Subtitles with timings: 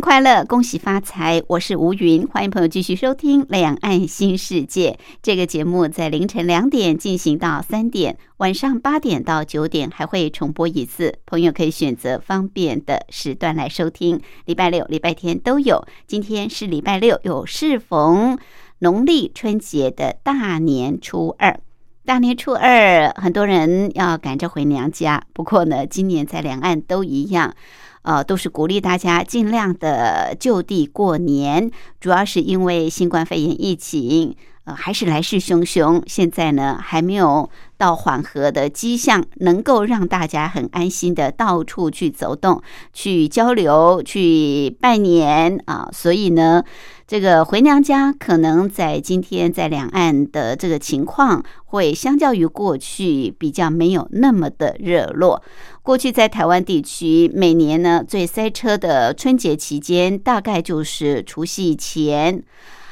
[0.00, 1.42] 快乐，恭喜发财！
[1.46, 14.18] 我是吴云，欢迎朋友继续收听《两岸新世界》这个节目，在凌晨两点进行到三点，晚上八点到九点还会重播一次，朋友可以选择方便的时段来收听。
[14.46, 15.84] 礼拜六、礼拜天都有。
[16.06, 18.38] 今天是礼拜六，有适逢
[18.78, 21.60] 农历春节的大年初二。
[22.06, 27.54] 大年初二，很多人要赶着回娘家，不过呢，今年在两岸都一样。
[28.02, 31.70] 呃，都是鼓励大家尽量的就地过年，
[32.00, 34.34] 主要是因为新冠肺炎疫情，
[34.64, 36.02] 呃，还是来势汹汹。
[36.06, 42.62] 现在呢，还没有到缓和的迹象，能够让大家很安心的到处去走动、
[42.92, 45.88] 去交流、去拜年啊。
[45.92, 46.64] 所以呢。
[47.10, 55.42] 这个回娘家可能在今天在两岸的这个情况，会相较于过去比较没有那么的热络。
[55.82, 62.44] 过去在台湾地区，每年呢最塞车的春节期间，大概就是除夕前，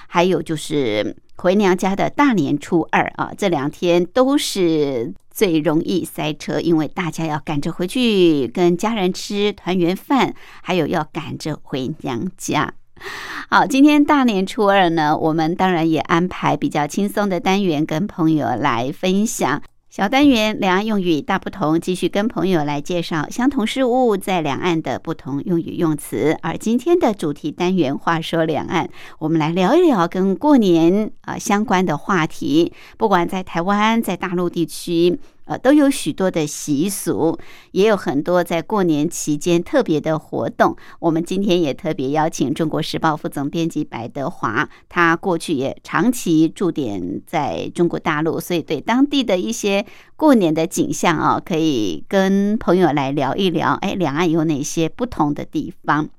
[0.09, 12.75] 还有就是回娘家的大年初二啊，这两天都是最容易塞车，因为大家要赶着回去跟家人吃团圆饭，还有要赶着回娘家。
[13.51, 26.37] 好，今天大年初二呢，我们当然也安排比较轻松的单元，跟朋友来分享小单元两岸用语大不同，继续跟朋友来介绍相同事物在两岸的不同用语用词。
[26.43, 35.19] 而今天的主题单元，话说两岸，我们来聊一聊跟过年啊相关的话题，不管在台湾，在大陆地区。
[35.49, 37.39] 呃，都有许多的习俗，
[37.73, 40.77] 也有很多在过年期间特别的活动。
[41.01, 49.87] 我们今天也特别邀请《中国时报》副总编辑白德华，他过去也长期驻点在中国大陆，所以对当地的一些
[50.17, 53.73] 过年的景象啊，可以跟朋友来聊一聊。
[53.81, 56.11] 哎，两岸有哪些不同的地方？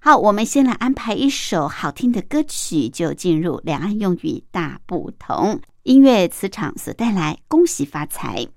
[0.00, 5.60] 好，我们先来安排一首好听的歌曲，就进入两岸用语大不同。
[5.84, 8.48] 音乐磁场所带来，恭喜发财。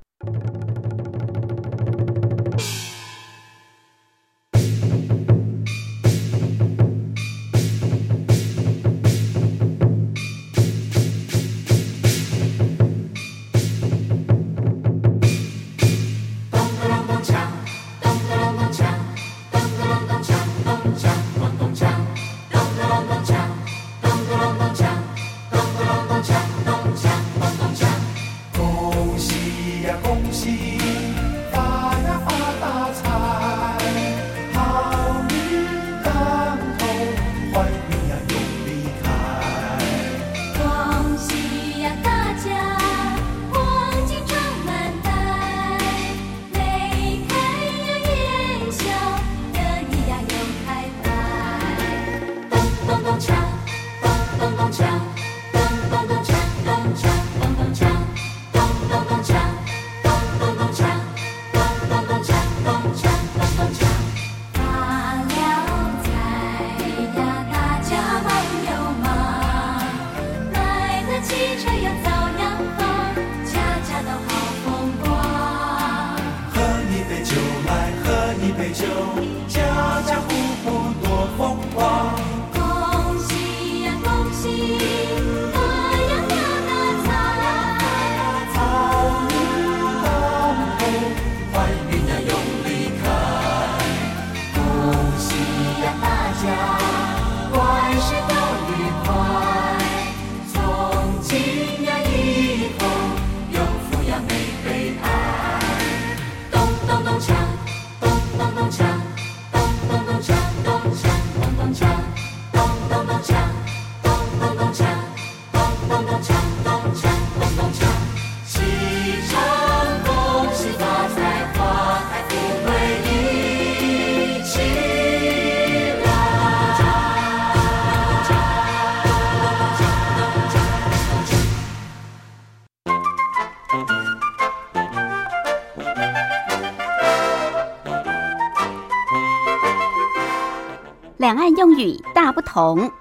[142.57, 142.91] 大不同。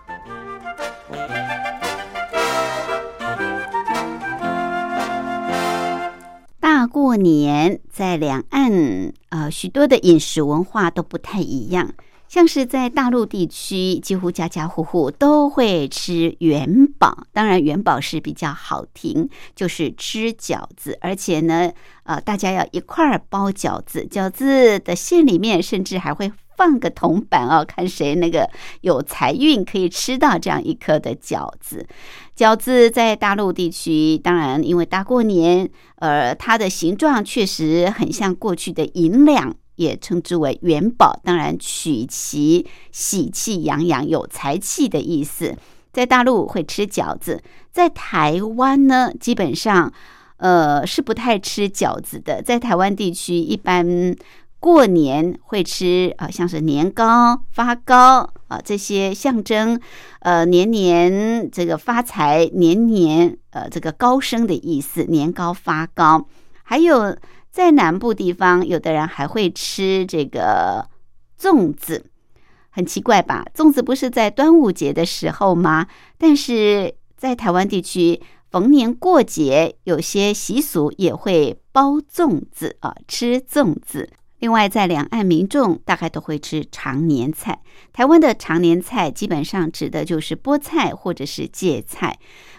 [6.61, 11.94] 大过年在两岸，呃，许多的饮食文化都不太一样。
[12.29, 17.25] 像是在大陆地区，几乎家家户户都会吃元宝。
[17.32, 28.49] 当然，元宝是比较好听，就是吃饺子，而且呢，呃，大家要一块儿包饺子，饺子的馅里面甚至还会放个铜板哦，看谁那个
[28.81, 31.87] 有财运可以吃到这样一颗的饺子。
[32.37, 39.55] 饺子在大陆地区，当然因为大过年，呃，它的形状确实很像过去的银两。
[39.76, 45.55] 也称之为元宝，当然取其喜气洋洋、有财气的意思。
[45.93, 47.43] 在大陆会吃饺子，
[47.73, 49.93] 在台湾呢，基本上
[50.38, 52.41] 呃是不太吃饺子的。
[52.41, 53.87] 在台湾地区，一般
[54.66, 59.80] 过年会吃啊，像是年糕、发糕啊这些象征
[60.18, 65.04] 呃年年这个发财、年年呃这个高升的意思。
[65.04, 66.26] 年糕、发糕，
[66.64, 67.16] 还有。
[67.48, 70.86] 在南部地方，有的人还会吃这个
[71.40, 72.04] 粽子，
[72.68, 73.46] 很奇怪吧？
[73.54, 75.86] 粽子不是在端午节的时候吗？
[76.18, 78.20] 但是在台湾地区，
[78.50, 84.10] 逢年过节有些习俗也会包粽子啊，吃粽子。
[84.38, 87.62] 另外，在两岸民众大概都会吃常年菜。
[87.93, 92.19] 台湾的常年菜基本上指的就是菠菜或者是芥菜。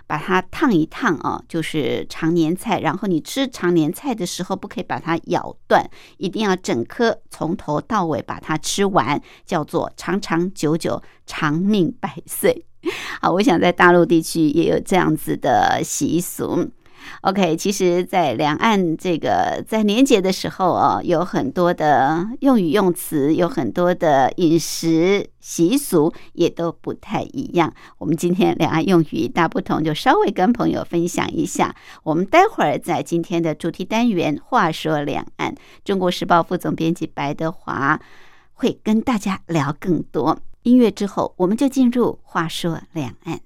[0.10, 2.80] 把它烫一烫啊，就是常年菜。
[2.80, 5.86] 然后你吃常年菜的时候，不可以把它咬断，
[6.16, 12.66] 一定要整颗从头到尾把它吃完，叫做长长久久、长命百岁。
[13.20, 16.72] 好，我想在大陆地区也有这样子的习俗。
[17.22, 27.74] OK，其实，在两岸这个在年节的时候啊，有很多的用语用词，有很多的饮食习俗也都不太一样。
[27.98, 31.76] 我们今天两岸用语大不同，就稍微跟朋友分享一下。
[32.04, 38.00] 我们待会儿在今天的主题单元“话说两岸”，中国时报副总编辑白德华
[38.54, 40.92] 会跟大家聊更多音乐。
[40.92, 43.40] 之后，我们就进入“话说两岸”。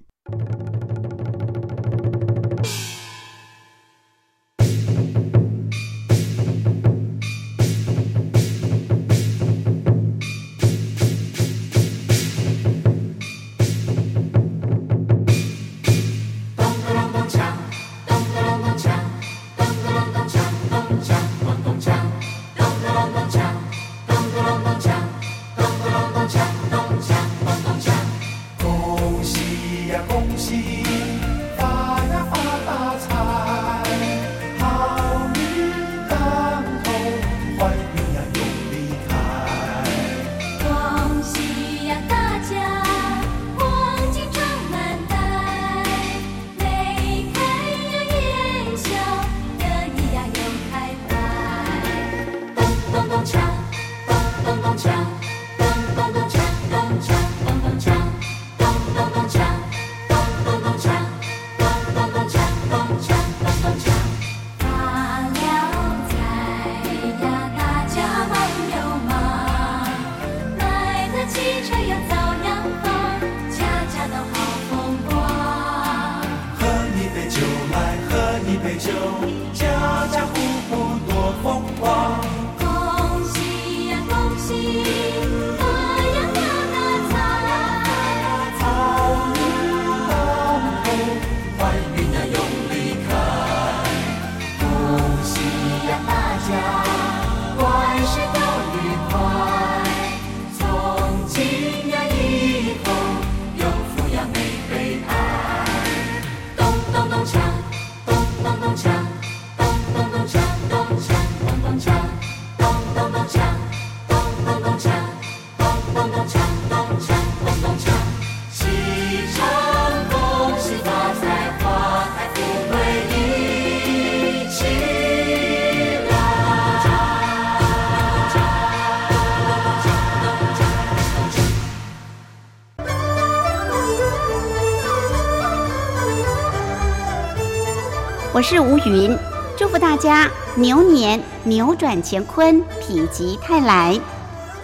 [138.41, 139.15] 我是吴云，
[139.55, 143.95] 祝福大家牛年扭转乾坤，否极泰来，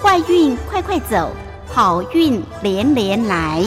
[0.01, 1.29] 坏运快快走，
[1.67, 3.63] 好运连连来。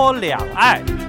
[0.00, 0.99] 说两岸。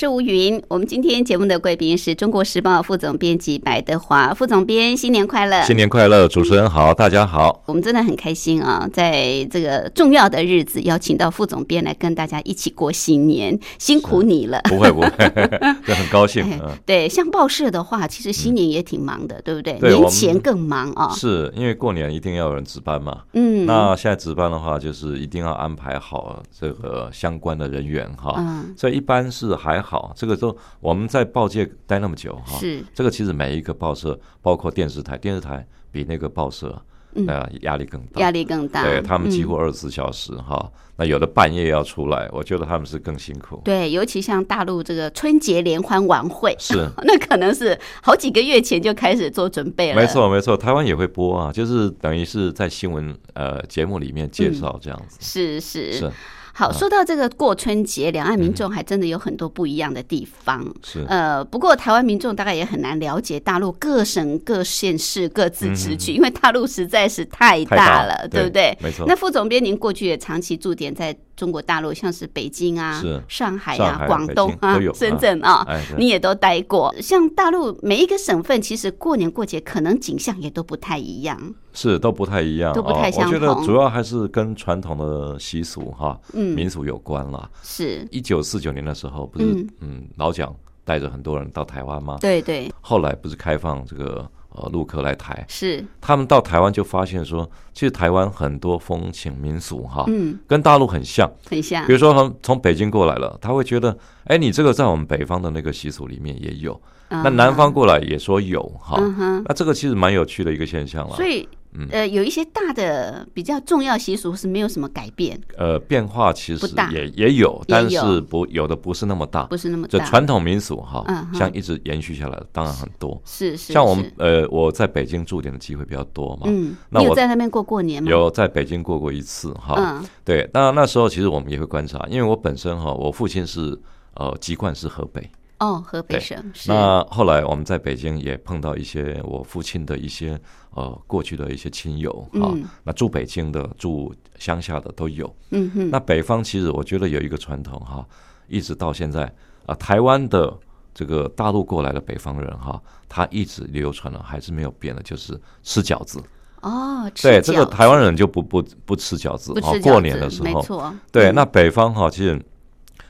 [0.00, 5.62] 是吴云，我们今天节目的贵宾是中国时报副总编辑白德华副总编，新年快乐！
[5.64, 7.62] 新年快乐，主持人好，大家好。
[7.66, 14.58] 我们真的很开心啊，在这个重要的日子，邀请到副总编来跟大家一起过新年，辛苦你了。
[14.70, 15.10] 不会 不会，
[15.84, 16.50] 这很高兴。
[16.50, 19.74] 嗯，对，像报社的话，其实新年也挺忙的，对不对？
[19.74, 21.10] 对年前更忙啊。
[21.10, 23.18] 是因为过年一定要有人值班嘛。
[23.34, 23.66] 嗯。
[23.66, 28.36] 那现在值班的话，就是一定要安排好这个相关的人员哈。
[28.38, 28.72] 嗯。
[28.74, 32.58] 所以一般是还好，这个都我们在报界待那么久哈。
[32.58, 32.84] 是。
[32.94, 36.80] 这个其实每一个报社，包括电视台，电视台比那个报社。
[37.12, 38.84] 那压力更大，压力更大。
[38.84, 43.60] 对他们几乎二十四小时哈，那有的半夜要出来，我觉得他们是更辛苦。
[43.64, 50.00] 对，尤其像大陆这个春节联欢晚会，是 那可能是好几个月前就开始做准备了。
[50.00, 55.18] 没错，没错，台湾也会播啊，就是等于是在新闻呃节目里面介绍这样子。
[55.20, 56.12] 是是是。
[56.60, 60.62] 好，说到这个过春节，两岸民众还真的有很多不一样的地方。
[60.84, 68.76] 是，呃，不过台湾民众大概也很难了解大陆各省各县市各自治区，因为大陆实在是太大了，对不对？
[68.82, 69.06] 没错。
[69.08, 71.16] 那副总编，您过去也长期驻点在。
[71.40, 75.66] 中国大陆像是北京啊、上海啊、广东啊、 深圳啊，
[75.96, 76.94] 你也都待过。
[77.00, 81.40] 像大陆每一个省份，其实过年过节可能景象也都不太一样，
[81.72, 83.32] 是都不太一样，都不太相同。
[83.32, 87.50] 我觉得主要还是跟传统的习俗哈、民俗有关了。
[87.62, 90.54] 是一九四九年的时候，不是嗯老蒋
[90.84, 92.18] 带着很多人到台湾吗？
[92.20, 92.70] 对对。
[92.82, 94.30] 后来不是开放这个。
[94.52, 101.86] 呃，陆客来台是他们到台湾就发现说，其实台湾很多风情民俗哈，嗯，跟大陆很像，很像。
[101.86, 109.00] 比如说，从从北京过来了，他会觉得，哎，你这个在我们北方的那个习俗里面也有，那南方过来也说有哈，
[109.46, 111.16] 那这个其实蛮有趣的一个现象了。
[111.16, 111.48] 所以。
[111.90, 115.40] 呃，有一些大的比较重要习俗是没有什么改变。
[115.56, 119.98] 呃，变化其实也也有，但是不有的不是那么大，不是那么大。
[119.98, 123.20] 就传统民俗哈，像一直延续下来，当然很多。
[123.24, 123.72] 是是。
[123.72, 126.42] 像我们呃，我在北京驻点的机会比较多嘛。
[126.46, 126.74] 嗯。
[126.88, 128.10] 那我在那边过过年吗？
[128.10, 129.74] 有在北京过过一次哈。
[129.76, 130.04] 嗯。
[130.24, 133.78] 对，那那时候其实我们也会观察，因为我本身哈，我父亲是
[134.14, 135.30] 呃籍贯是河北。
[135.60, 136.36] 哦，河北省。
[136.66, 140.40] 那后来我们在北京也碰到一些我父亲的一些
[140.70, 142.48] 呃过去的一些亲友啊，
[142.82, 145.30] 那住北京的、住乡下的都有。
[145.50, 145.90] 嗯哼。
[145.90, 148.06] 那北方其实我觉得有一个传统哈，
[148.48, 149.30] 一直到现在
[149.66, 150.50] 啊，台湾的
[150.94, 156.18] 这个大陆过来的北方人哈，他一直流传了还是没有变的，就是吃饺子。
[156.62, 160.94] 哦，对，这个台湾人就不不不吃饺子啊，过年的时候，没错。
[161.12, 162.42] 对，那北方哈，其实。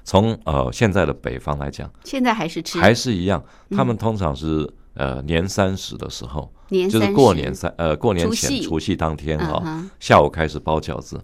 [0.04, 3.42] 从呃现在的北方来讲，现在还是吃，还是一样。
[3.70, 9.62] 他们通常是呃年三十的时候，年就是过年三呃过年前除夕当天哈，
[10.00, 11.20] 下午开始包饺子，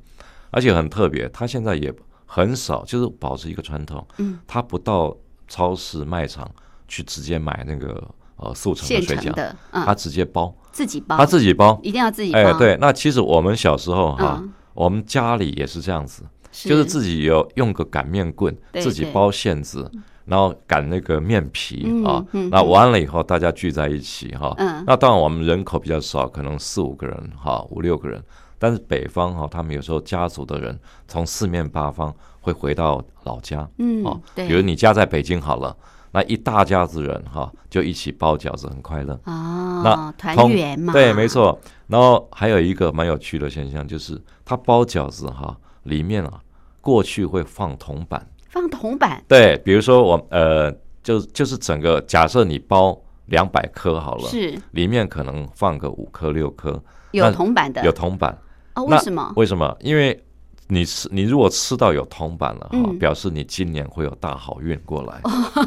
[0.51, 1.29] 而且很特别。
[1.31, 1.93] 他现在也
[2.27, 5.17] 很少，就是保持一个传统，嗯，他不到
[5.49, 6.49] 超市卖场
[6.87, 8.03] 去直接买那个
[8.37, 12.39] 呃速成的水饺，他直接包，自己包，他自己包，一定要自己包。
[12.39, 14.43] 哎，对，那其实我们小时候哈，
[14.75, 16.23] 我们家里也是这样子。
[16.65, 19.91] 就是自己有用个擀面棍，自己包馅子，
[20.25, 22.25] 然后擀那个面皮啊。
[22.51, 24.55] 那完了以后，大家聚在一起哈。
[24.87, 28.23] 那当然我们人口比较少，可能四五个人哈，五六个人。
[28.59, 33.69] 但是北方哈，他们有时候家族的人从四面八方会回到老家。
[33.77, 35.77] 嗯，哦，比如你家在北京好了，
[36.13, 39.13] 那一大家子人哈，就一起包饺子，很快乐。
[39.25, 40.91] 哦，那团圆嘛。
[40.91, 41.61] 对，没错。
[41.87, 46.41] 然后还有一个蛮有趣的现象，就是他包饺子哈，里面啊。
[46.87, 50.71] 过去会放铜板，放铜板，对，比如说我呃，
[51.03, 58.39] 就就是整个假设你包两百颗好了，是里面可能放个五颗六颗，有铜板的，有铜板
[58.77, 58.85] 哦？
[58.85, 59.33] 为什么？
[59.35, 59.77] 为什么？
[59.81, 60.23] 因为
[60.69, 65.21] 你吃你如果吃到有铜板了哈，表示你今年会有大好运过来，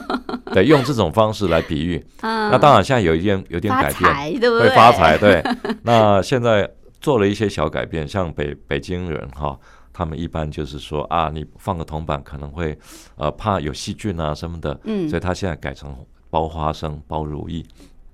[0.55, 2.01] 对，用这种方式来比喻。
[2.23, 5.43] 那当然现在有一点有点改变，会发财，对。
[5.83, 6.69] 那现在
[7.01, 9.59] 做了一些小改变，像北北京人哈。
[9.99, 12.77] 他们一般就是说啊，你放个铜板可能会，
[13.17, 15.93] 呃，怕有细菌啊什么的，嗯，所以他现在改成
[16.29, 17.65] 包花生、包如意，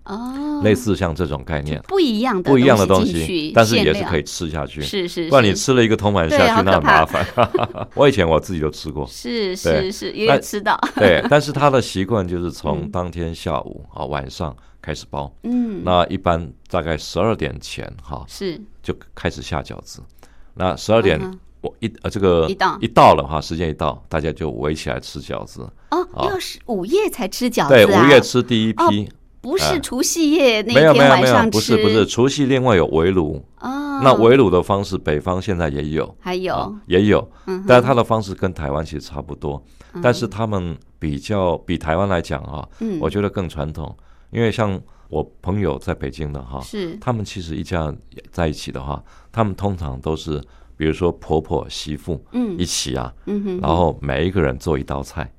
[0.05, 4.81] 哦，类似像这种概念，不一样的不一样的东西，但是也是可以吃下去。
[4.81, 7.23] 是是，不然你吃了一个铜板下去，那很麻烦。
[7.93, 10.75] 我以前我自己都吃过，是是是，也吃到。
[10.97, 18.59] 对，但是他的习惯就是从当天下午啊晚上开始包，嗯，那一般大概十二点前哈是。
[18.81, 20.01] 就开始下饺子，
[20.55, 21.21] 那十二点。
[21.79, 25.61] 一呃，这个一到一到了哈，时间一到，大家就围起来吃饺子。
[25.91, 31.51] 哦，要是午夜才吃饺子对，午夜吃第一批，不是除夕夜那天晚上吃。
[31.51, 33.43] 不是不是，除夕另外有围炉。
[33.59, 36.75] 哦，那围炉的方式，北方现在也有，还有。
[36.87, 39.63] 也有，嗯但是它的方式跟台湾其实差不多，
[40.01, 42.67] 但是他们比较比台湾来讲啊，
[42.99, 43.95] 我觉得更传统，
[44.31, 46.97] 因为像我朋友在北京的哈，是。
[46.99, 47.93] 他们其实一家
[48.31, 50.43] 在一起的话，他们通常都是。
[50.77, 55.31] 比如说婆婆媳妇，嗯，一起啊，嗯哼，然后每一个人做一道菜，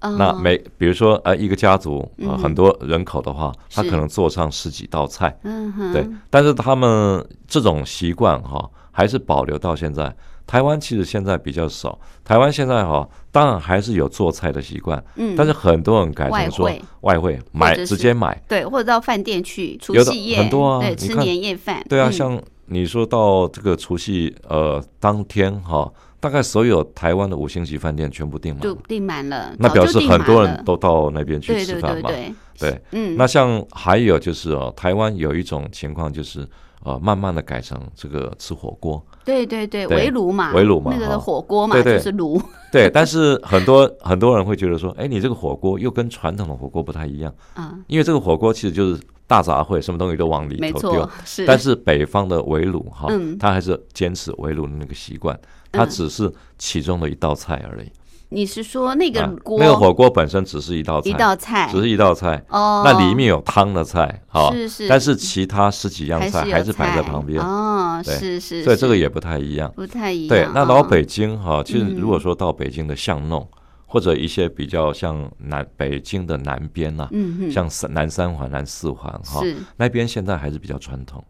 [0.00, 10.14] 那每比如说呃一个家族啊很多人口的话，他可能做上十几道菜，嗯哼，对，但是他们这种习惯哈还是保留到现在。
[10.46, 17.40] 台湾其实现在比较少，台湾现在哈当然还是有做菜的习惯，嗯，但是很多人改成说外汇。
[17.50, 22.38] 买直接买，对，或者到饭店去除夕夜很多啊，对，吃年夜饭，对啊，像。
[22.66, 29.54] 你说到这个除夕呃当天哈，大概所有台湾的五星级饭店全部订满，就订满了。
[29.58, 32.10] 那表示很多人都到那边去吃饭嘛？
[32.58, 33.16] 对，嗯。
[33.16, 36.48] 那像还有就是哦，台湾有一种情况就是
[36.84, 39.04] 呃，慢慢的改成这个吃火锅。
[39.24, 42.40] 对对对，围炉嘛，围炉嘛，那个火锅嘛，就是炉。
[42.70, 49.00] 对，但是很多很多人会觉得说，哎，你这个火锅又跟传统的火锅不太一样啊，因为这个火锅其实就是。
[49.26, 51.10] 大杂烩，什么东西都往里头丢。
[51.24, 53.08] 是，但是北方的围炉哈，
[53.40, 55.36] 他还是坚持围炉的那个习惯，
[55.72, 57.90] 它只是其中的一道菜而已。
[58.34, 59.58] 你是说那个锅？
[59.58, 62.44] 那个火锅本身只是一道菜，一道菜，只是一道菜。
[62.48, 64.88] 哦，那里面有汤的菜，哈，是是。
[64.88, 67.40] 但是其他十几样菜还是摆在旁边。
[67.40, 68.64] 哦，是是。
[68.64, 70.28] 所以这个也不太一样，不太一样。
[70.28, 73.48] 对，那老北京哈，其实如果说到北京的巷弄。
[73.86, 77.08] 或者一些比较像南北京的南边呐，
[77.48, 79.40] 像三南三环、南四环哈，
[79.76, 81.24] 那边现在还是比较传统。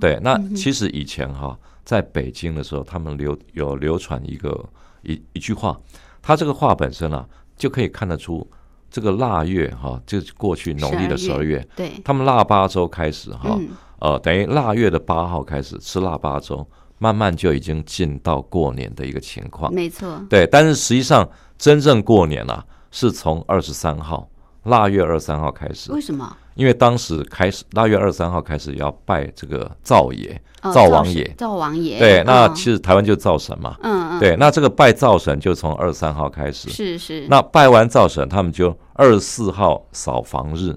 [0.00, 4.68] 对，那其实以前哈，在北京的时候，他们流有流传一个
[5.02, 5.78] 一一句话，
[6.24, 7.24] 他这个话本身啊，
[7.56, 8.44] 就可以看得出
[8.90, 13.58] 这个腊月哈，就是过去农历的十二月，对，他们腊八粥开始哈，
[13.98, 16.66] 呃，等于腊月的八号开始吃腊八粥，
[16.98, 19.72] 慢慢就已经进到过年的一个情况。
[19.72, 21.28] 没错，对，但是实际上。
[21.56, 24.28] 真正过年啊，是从二十三号
[24.64, 25.92] 腊月二十三号开始。
[25.92, 26.36] 为什么？
[26.54, 30.40] 因为当时开始腊月二十三号开始要拜这个灶爷、
[30.72, 31.98] 灶王爷、灶王爷。
[31.98, 33.76] 对，那其实台湾就灶神嘛。
[33.82, 34.20] 嗯嗯。
[34.20, 36.68] 对，那这个拜灶神就从二十三号开始。
[36.70, 37.26] 是是。
[37.28, 40.74] 那拜完灶神，他们就二十四号扫房日，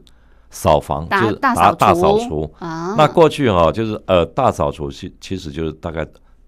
[0.50, 2.52] 扫房就是大大扫除。
[2.60, 2.96] 啊。
[2.98, 6.06] 那过去哈，就是呃大扫除，其其实就是大概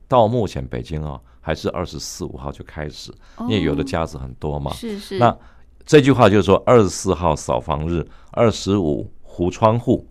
[0.07, 1.19] 到目前北京啊。
[1.41, 4.71] 还是二十四五号就开始，因为有的家子很多嘛。
[4.73, 5.17] 是是。
[5.17, 5.35] 那
[5.83, 9.09] 这句话就是说，二十四号扫房日，二十五
[9.39, 10.05] 糊窗户。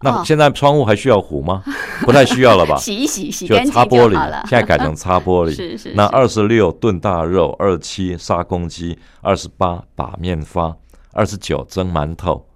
[0.00, 1.62] 那现在窗户还需要糊吗？
[2.00, 2.76] 不太需要了吧？
[2.76, 4.12] 洗一洗，洗就擦玻璃。
[4.12, 4.42] 了。
[4.48, 5.50] 现在改成擦玻璃。
[5.54, 5.92] 是是。
[5.94, 10.74] 那二十六炖大肉，二七杀公鸡，二十八把面发，
[11.12, 12.46] 二十九蒸馒头，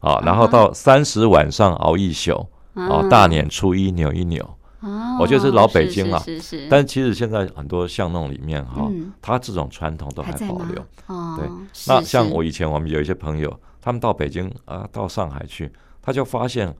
[0.00, 4.42] 啊，然后到三十晚上熬一宿，啊，大年初一扭一扭。
[4.80, 6.66] 哦，我觉得是老北京了，是是。
[6.68, 8.88] 但其实现在很多巷弄里面哈，
[9.20, 10.84] 它这种传统都还保留。
[11.06, 11.48] 哦，对。
[11.86, 16.72] 那像我以前我们有一些朋友，他们到北京啊，到上海去，他就发现，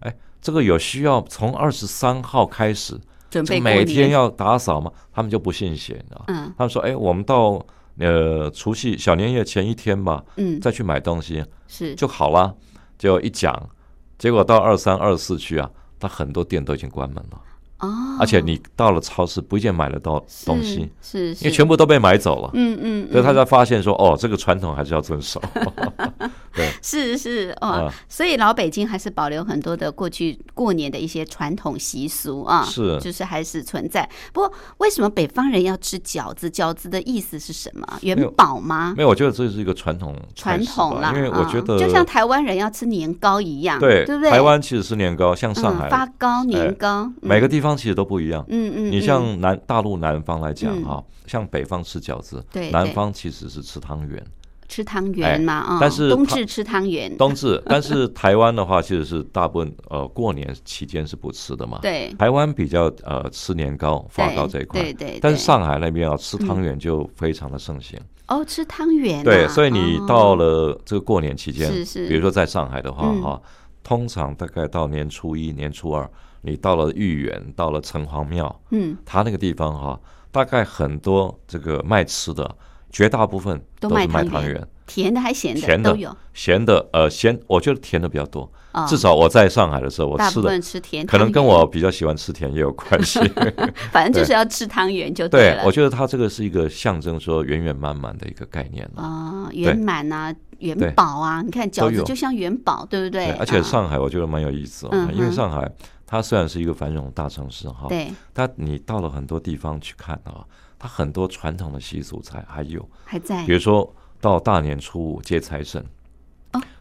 [0.00, 4.92] 哎，这个有需要从二十三号开始，准备每天要打扫吗？
[5.10, 6.52] 他们就不信邪，你知道嗯。
[6.58, 7.64] 他们说，哎，我们到
[7.98, 12.54] 呃除夕小年夜前一天吧，嗯，再去买东西是就好了。
[12.98, 13.70] 结果一讲，
[14.18, 17.40] 结果到二三二四去啊，他很多店都已经关门了。
[17.78, 17.88] 哦，
[18.20, 22.50] 而且你到了超市不一定买得到东西，是，因为全部都被买走了。
[22.52, 25.40] 嗯嗯，所以他才发现说，哦，这个传统还是要遵守。
[26.60, 34.08] 对， 是是哦，所以老北京还是保留很多的过去过年的一些传统习俗啊，是，就是还是存在。
[34.32, 36.50] 不过，为什么北方人要吃饺子？
[36.50, 37.98] 饺子的意思是什么？
[38.02, 38.92] 元宝吗？
[38.96, 44.30] 没有，我觉得这是一个传统传统啦，因为我觉得就像台湾人要吃年糕一样，对，对不对？
[44.30, 47.70] 台湾其实是年糕，像上海发糕、年糕，每个地方。
[47.80, 54.22] 其实都不一样，嗯嗯，你像南大陆南方来讲哈，像北方吃饺子，对，南方其实是吃汤圆，
[54.70, 73.42] 吃汤圆嘛啊，但是冬至吃汤圆，冬至，但是 台湾的话其实是大部分呃过年期间是不吃的嘛，对，台湾比较呃吃年糕发糕这一块，对对，但是上海那边啊吃汤圆就非常的盛行，哦，吃汤圆，对，所以你到了这个过年期间，是是，比如说在上海的话哈。
[73.82, 76.08] 通常大概到年初一、年初二，
[76.42, 79.98] 你到了豫园，到了城隍庙，嗯，他那个地方哈，
[80.30, 82.54] 大概很多这个卖吃的，
[82.90, 88.50] 绝大部分都是卖汤圆，甜的还咸的甜的都有，咸的呃咸，我觉得甜的比较多。
[88.86, 93.18] 至少我在上海的时候，我吃的吃甜，可能跟我比较喜欢吃甜也有关系。
[93.90, 95.64] 反正就是要吃汤圆就对了。
[95.64, 103.30] 我觉得它这个是一个象征说圆圆满满的一个概念啊，圆满啊，元宝啊，你看饺子就像元宝，对不对？
[103.32, 105.68] 而且上海我觉得蛮有意思哦，因为上海
[106.06, 110.46] 它虽然是一个繁荣大城市哈，对，但你到了很多地方去看啊，
[110.80, 112.88] 它很多传统的习俗才还有。
[113.04, 115.84] 还在，比如说到大年初五接财神。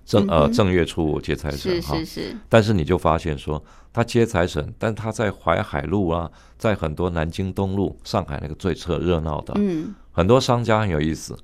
[0.03, 2.21] 正呃正月初五接财神哈，是是。
[2.29, 2.38] 是。
[2.49, 11.38] 但是你就发现说，他接财神，但他在淮海路啊，在很多南京东路、上海那个最热热闹的，嗯，很多商家很有意思，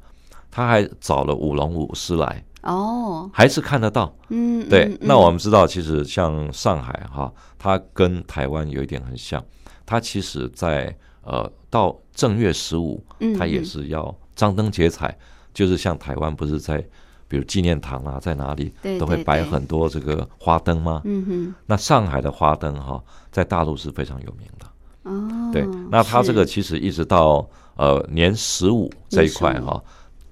[0.49, 4.97] 他还找了舞龙舞狮来，哦，还是看得到，嗯，对。
[4.99, 9.43] 那我们知道，其实像上海哈，它跟台湾有一点很像，
[9.85, 13.03] 它其实在呃到正月十五，
[13.37, 15.17] 它也是要张灯结彩，
[15.53, 16.85] 就是像台湾不是在。
[17.27, 21.01] 比如纪念堂啊，在哪里都会摆很多这个花灯吗？
[21.05, 21.55] 嗯哼。
[21.65, 24.67] 那上海的花灯哈，在大陆是非常有名的。
[25.09, 25.49] 哦。
[25.51, 29.83] 对，那它这个其实一直到呃年十五这一块哈，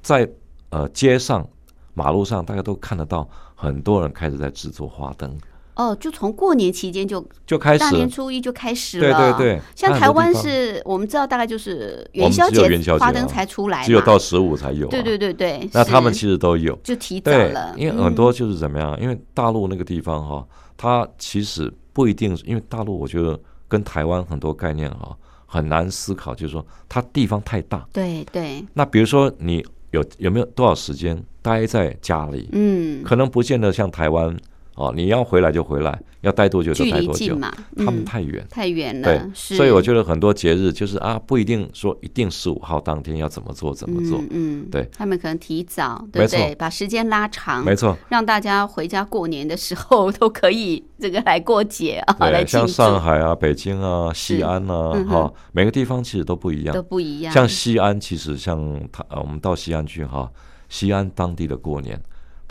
[0.03, 0.29] 在
[0.69, 1.45] 呃街上、
[1.93, 5.35] 马路上，大家都看得到很多人开始在制作花灯。
[5.75, 9.11] 哦，就从过年期间就就开始，大年初一就开始了。
[9.11, 12.61] 对对对，像台湾是我们知道大概就是元宵节
[12.99, 14.87] 花灯才出来，只有到十五才有。
[14.89, 17.73] 对对对对，那他们其实都有，就提早了。
[17.75, 18.95] 因为很多就是怎么样？
[19.01, 27.83] 因为大陆那个地方哈，它其实不一定，因为大陆我觉得跟台湾很多概念哈很难思考，就是说它地方太大。
[27.91, 28.63] 对对。
[28.73, 32.49] 那比如说你有有没有多少时间待在家里？
[32.53, 34.35] 嗯，可能不见得像台湾。
[34.75, 37.53] 哦，你要回来就回来，要待多久就待多久嘛。
[37.77, 39.07] 他们太远，太远了。
[39.07, 44.19] 对，所以我觉得很多节日就是啊，不一定说一定十五号当天要怎么做怎么做。
[44.31, 44.89] 嗯，对。
[44.91, 46.55] 他们可能提早，对不对？
[46.55, 57.31] 把时间拉长，没错，让大家回家过年的时候都可以这个来过节啊，来像上海啊、北京啊、西安啊，哈，每个地方其实都不一样，都不一样。
[57.31, 60.27] 像西安，其实像他，我们到西安去哈，
[60.73, 62.01] 西安当地的过年。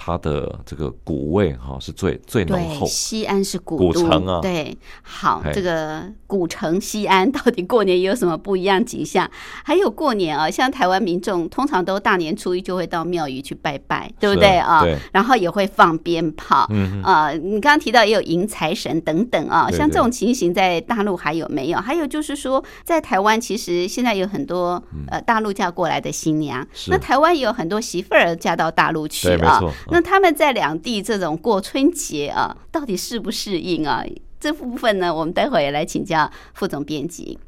[0.04, 2.84] 它的这个古味哈是最最浓厚。
[2.88, 4.40] 西安是古古城啊。
[4.40, 9.30] 对，好，这个古城西安到底过年有什么不一样景象？
[9.62, 14.82] 还有过年啊，像台湾民众通常都大年初一就会到庙宇去拜拜，对不对啊？
[14.82, 14.98] 对。
[15.12, 21.78] 然后也会放鞭炮，嗯啊，你刚刚提到也有迎财神等等啊，像这种情形在大陆还有没有？
[21.78, 29.62] 还有就是说，在台湾其实现在有很多呃大陆嫁过来的新娘，那台湾也有很多媳妇儿嫁到大陆去啊。
[29.92, 34.02] 那他们在两地这种过春节啊，到底适不适应啊？
[34.40, 37.38] 这部分呢，我们待会也来请教副总编辑。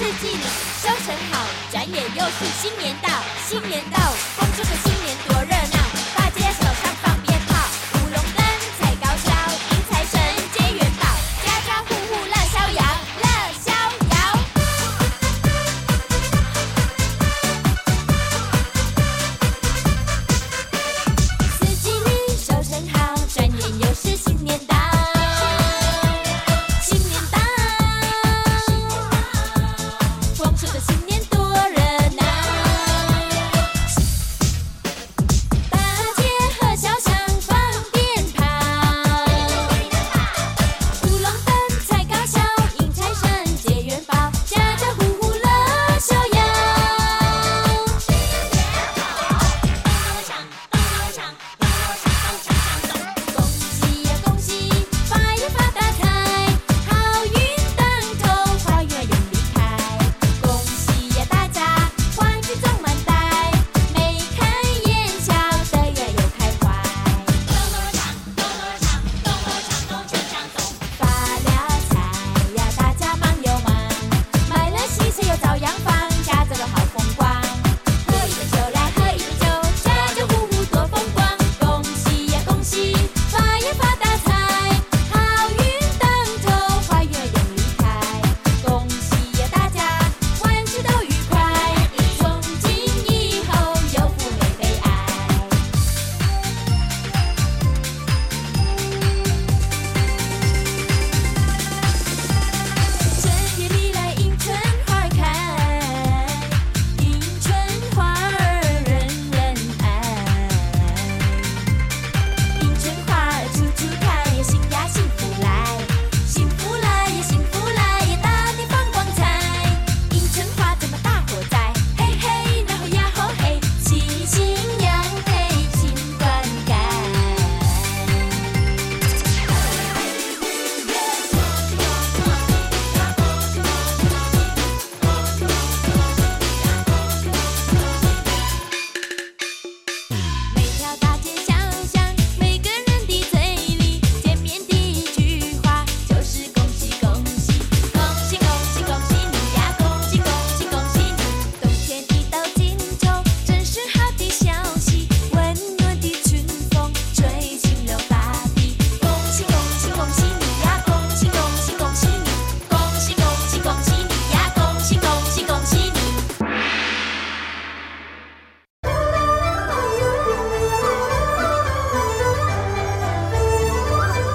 [0.00, 0.42] 四季里
[0.80, 3.10] 收成好，转眼又是新年到，
[3.46, 3.98] 新年到，
[4.34, 5.29] 丰收的新年。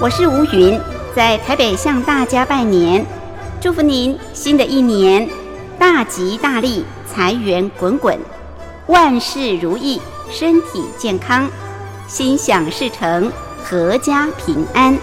[0.06, 0.80] 我是吴云，
[1.16, 3.04] 在台北向大家拜年，
[3.60, 5.28] 祝福您新的一年
[5.80, 8.16] 大吉大利，财源滚滚，
[8.86, 11.50] 万事如意，身体健康，
[12.06, 13.32] 心想事成，
[13.68, 14.96] 阖家平安。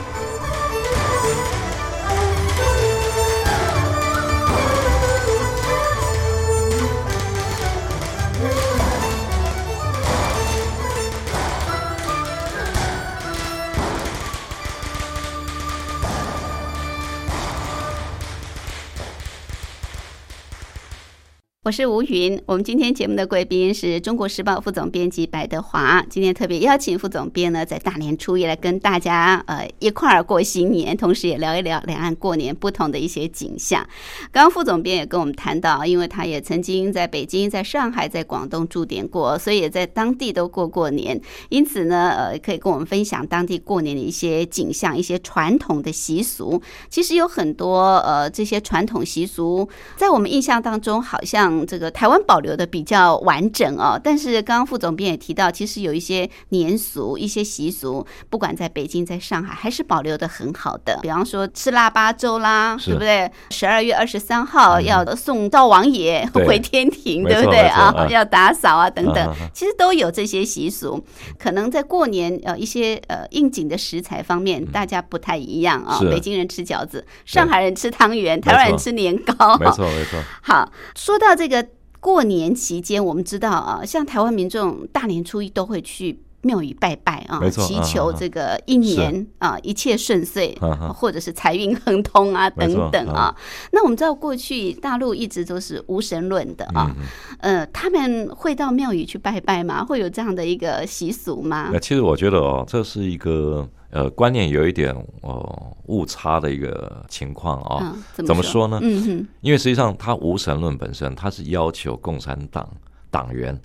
[21.64, 26.06] 我是吴云，我们今天节目的贵宾是中国时报副总编辑白德华。
[26.10, 33.82] 今天特别邀请副总编呢，在大年初一来跟大家呃一块儿过新年，同时也聊一聊两岸过年不同的一些景象。
[34.30, 41.18] 刚刚副总编也跟我们谈到，因为他也曾经在北京、在上海、在广东驻点过，所以也在当地都过过年。
[41.48, 46.62] 因此呢，呃，可以跟我们分享当地过年的一些景象、一些传统的习俗。
[46.90, 51.54] 其实有很多呃这些传统习俗，在我们印象当中好像。
[51.66, 61.00] 这个台湾保留的比较完整哦，但是刚刚副总编也提到，其实有一些年俗、一些习俗，不管在北京、在上海，还是保留的很好的。
[61.02, 63.32] 比方说吃腊八粥啦，对不对？
[63.50, 68.08] 十二月二十三号要送灶王爷 回天庭，对不对啊？
[68.10, 71.04] 要打扫啊等等，其实都有这些习俗。
[71.40, 76.00] 可能在过年呃一些呃应景的食材方面，大家不太一样啊。
[76.10, 79.58] 北京人吃饺子，上海人吃汤圆，台湾人吃年糕。
[79.58, 80.20] 没错没错。
[80.42, 81.66] 好，说到这个
[82.00, 90.54] 过年期间，我们知道啊，像台湾民众大年初一都会去庙宇拜拜啊，祈求这个一年啊一切顺遂，
[90.94, 93.34] 或者是财运亨通啊等等啊。
[93.72, 96.94] 那我们知道过去大陆一直都是无神论的啊，
[97.40, 99.86] 呃，他们会到庙宇去拜拜吗？
[99.86, 101.70] 会有这样的一个习俗吗？
[101.72, 107.96] 那其实我觉得哦，这是一个呃观念有一点呃误差的一个情况啊。
[108.26, 108.80] 怎么说呢？
[108.82, 112.68] 嗯哼，因为实际上它无神论本身，它是要求共产党
[113.12, 113.58] 党员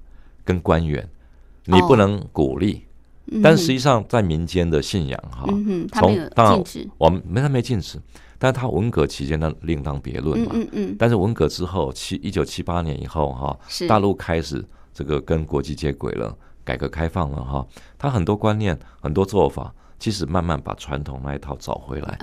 [0.45, 1.09] 跟官员，
[1.65, 2.85] 你不能鼓励。
[3.43, 5.47] 但实际上在民间的信仰哈，
[5.95, 6.65] 从当然
[6.99, 7.99] 我们没他没禁止，
[8.39, 10.53] 但是他文革期间呢另当别论嘛。
[10.55, 10.97] 嗯嗯。
[10.99, 16.37] 但是文革之后七一九七八年以后哈，大陆开始这个跟国际接轨了。
[16.65, 22.19] 改革开放了哈，他很多观念、很多做法，其实慢慢把传统那一套找回来。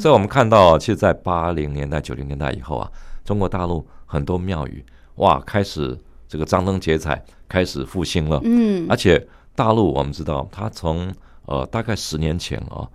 [0.00, 2.90] 所以，我们看到，其实，在八零年代、九零年代以后啊，
[3.24, 4.84] 中国大陆很多庙宇
[5.16, 8.40] 哇，开始这个张灯结彩，开始复兴了。
[8.44, 11.12] 嗯，而且大陆我们知道，它从
[11.46, 12.88] 呃大概十年前啊，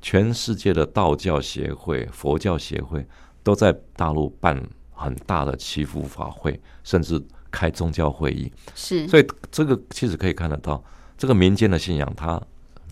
[0.00, 3.06] 全世界的道教协会、佛教协会
[3.42, 7.22] 都在大陆办很大的祈福法会，甚至。
[7.56, 10.82] 开宗教会议是，所以这个其实可以看得到，
[11.16, 12.30] 这个民间的信仰它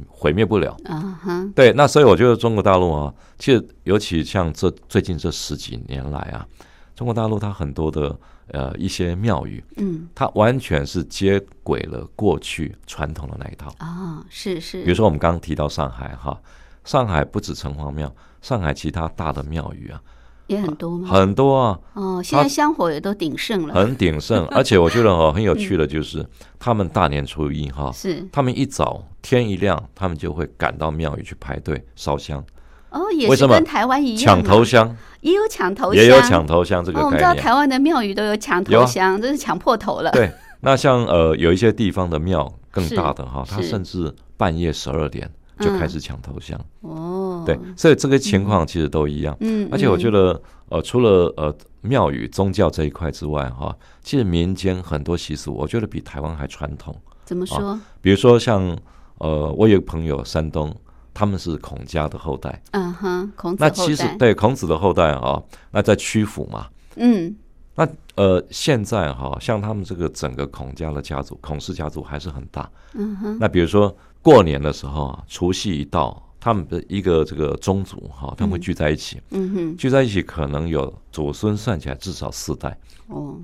[0.08, 1.50] 毁灭不了啊哈。
[1.54, 6.46] 对，那所以我觉得中国大陆啊，其实尤其像这最近这十几年来啊，
[6.94, 8.16] 中国大陆它很多的
[8.48, 14.82] 呃一些庙宇，嗯，它完全是接轨了过去传统的那一套啊，是是。
[14.82, 16.40] 比如说我们刚刚提到上海哈，
[16.84, 20.00] 上海不止城隍庙，上海其他大的庙宇啊。
[20.46, 21.08] 也很多吗？
[21.08, 21.78] 很多啊！
[21.94, 24.44] 哦，现在香火也都鼎盛了，很鼎盛。
[24.52, 26.26] 而且我觉得哦，很有趣的就是，
[26.58, 32.44] 他们大年初一哈，是他们一早天一亮，他们就会赶到庙宇去排队烧香。
[32.90, 37.06] 哦，也是跟台湾一样，抢头香也有抢头，也有抢头香这个概念。
[37.06, 40.10] 我们知道台湾的庙宇都有抢头香，这是抢破头了。
[40.10, 45.30] 对，那像呃有一些地方的庙更大的哈，它甚至半夜十二点。
[45.58, 49.36] 就开始抢头香哦，对，所以这个情况其实都一样。
[49.40, 56.96] 嗯，而且我觉得，呃，除了呃庙宇宗教这一块之外，哈，其实民间很多习俗，我觉得比台湾还传统。
[57.24, 57.78] 怎么说？
[58.00, 58.76] 比如说像
[59.18, 60.74] 呃，我有个朋友，山东，
[61.12, 62.60] 他们是孔家的后代。
[62.72, 66.66] 嗯哼，孔子那其实对孔子的后代啊，那在曲阜嘛。
[66.96, 67.36] 嗯。
[67.74, 72.68] 那呃，现在哈，像他们这个整个孔家的家族，孔氏家族还是很大。
[72.94, 73.38] 嗯哼。
[73.38, 73.94] 那比如说。
[74.22, 79.20] 过年的时候啊，除夕一到，他们的一个这个宗族哈，他们会聚在一起。
[79.30, 82.78] 嗯哼，聚在一起可能有祖孙算起来至少四代。
[83.08, 83.36] 哦，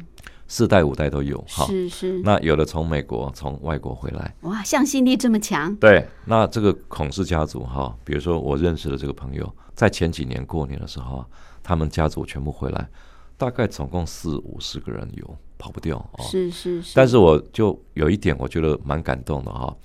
[0.47, 1.67] 四代五代都有哈。
[1.67, 2.21] 是是。
[2.23, 4.33] 那有的从美国从外国回来。
[4.43, 5.75] 哇，向心力这么强。
[5.77, 11.27] 对，那这个孔氏家族哈，比如说我认识的这个朋友，在前几年过年的时候啊，
[11.63, 12.89] 他们家族全部回来，
[13.37, 16.23] 大概总共四五十个人有，跑不掉哦。
[16.23, 16.93] 是是是。
[16.95, 19.77] 但是我就有一点，我觉得蛮感动的哈。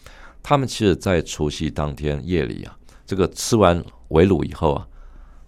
[0.44, 2.76] 他们其实，在除夕当天夜里啊，
[3.06, 4.86] 这个吃完围炉以后啊，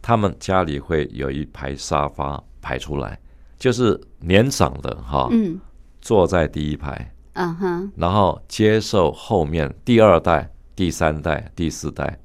[0.02, 3.20] 他们家里会有一排沙发排出来，
[3.60, 5.60] 就是年长的哈，嗯，
[6.00, 12.18] 坐在第一排，嗯哼，然后接受后面第二代、第三代、第四代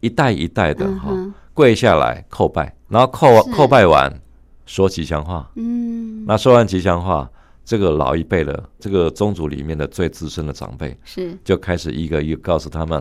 [0.00, 1.10] 一代一代的哈
[1.54, 4.12] 跪下来叩拜，然后叩叩拜完
[4.66, 7.28] 说吉祥话，嗯，那说完吉祥话。
[7.68, 12.98] 这个老一辈的这个宗族里面的最资深的长辈是就开始一个一个告诉他们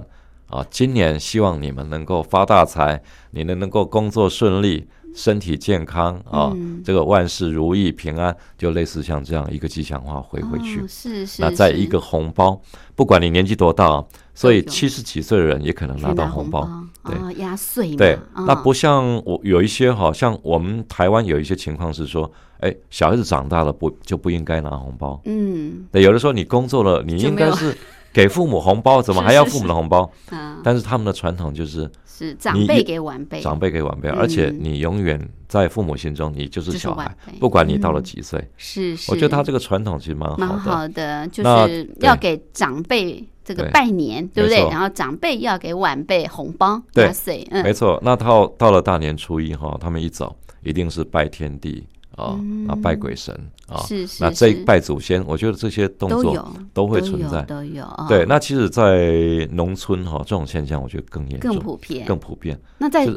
[0.50, 3.02] 啊，今年希望你们能够发大财，
[3.32, 6.54] 你们能够工作顺利，身体健康啊，
[6.84, 10.86] 这个万事如意平安，就类似像这样一个吉祥话回回去。
[10.86, 11.42] 是是。
[11.42, 12.62] 那再一个红包，
[12.94, 14.04] 不管你年纪多大，
[14.34, 16.70] 所以七十几岁的人也可能拿到红包。
[17.06, 17.96] 对，压岁。
[17.96, 22.30] 对，那不像我有一些好像我们台湾有一些情况是说。
[22.60, 25.20] 哎，小孩子长大了不就不应该拿红包？
[25.26, 27.76] 嗯，对，有的时候你工作了，你应该是
[28.12, 30.10] 给父母红包，怎么 还要父母的红包？
[30.30, 38.44] 啊，但是他们的传统就是是长辈给晚辈，长辈给晚辈，而且你永远在父母心中你就是小孩，不管你到了几岁。
[38.58, 44.58] 是是，我觉得他这个传统其实蛮蛮好的，就是要给长辈这个拜年，对不对？
[44.70, 47.12] 然后长辈要给晚辈红包，对，
[47.52, 48.00] 嗯，没错。
[48.04, 51.86] 那到到了大年初一哈，他们一早一定是拜天地。
[52.18, 53.32] 啊，那拜鬼神
[53.68, 57.86] 啊，是是，那这拜祖先，我觉得这些动作都会存在，都有。
[58.10, 62.60] 对，那其实，在农村哈，这种现象我觉得更严重、更普遍、更普遍。
[62.80, 63.08] 那在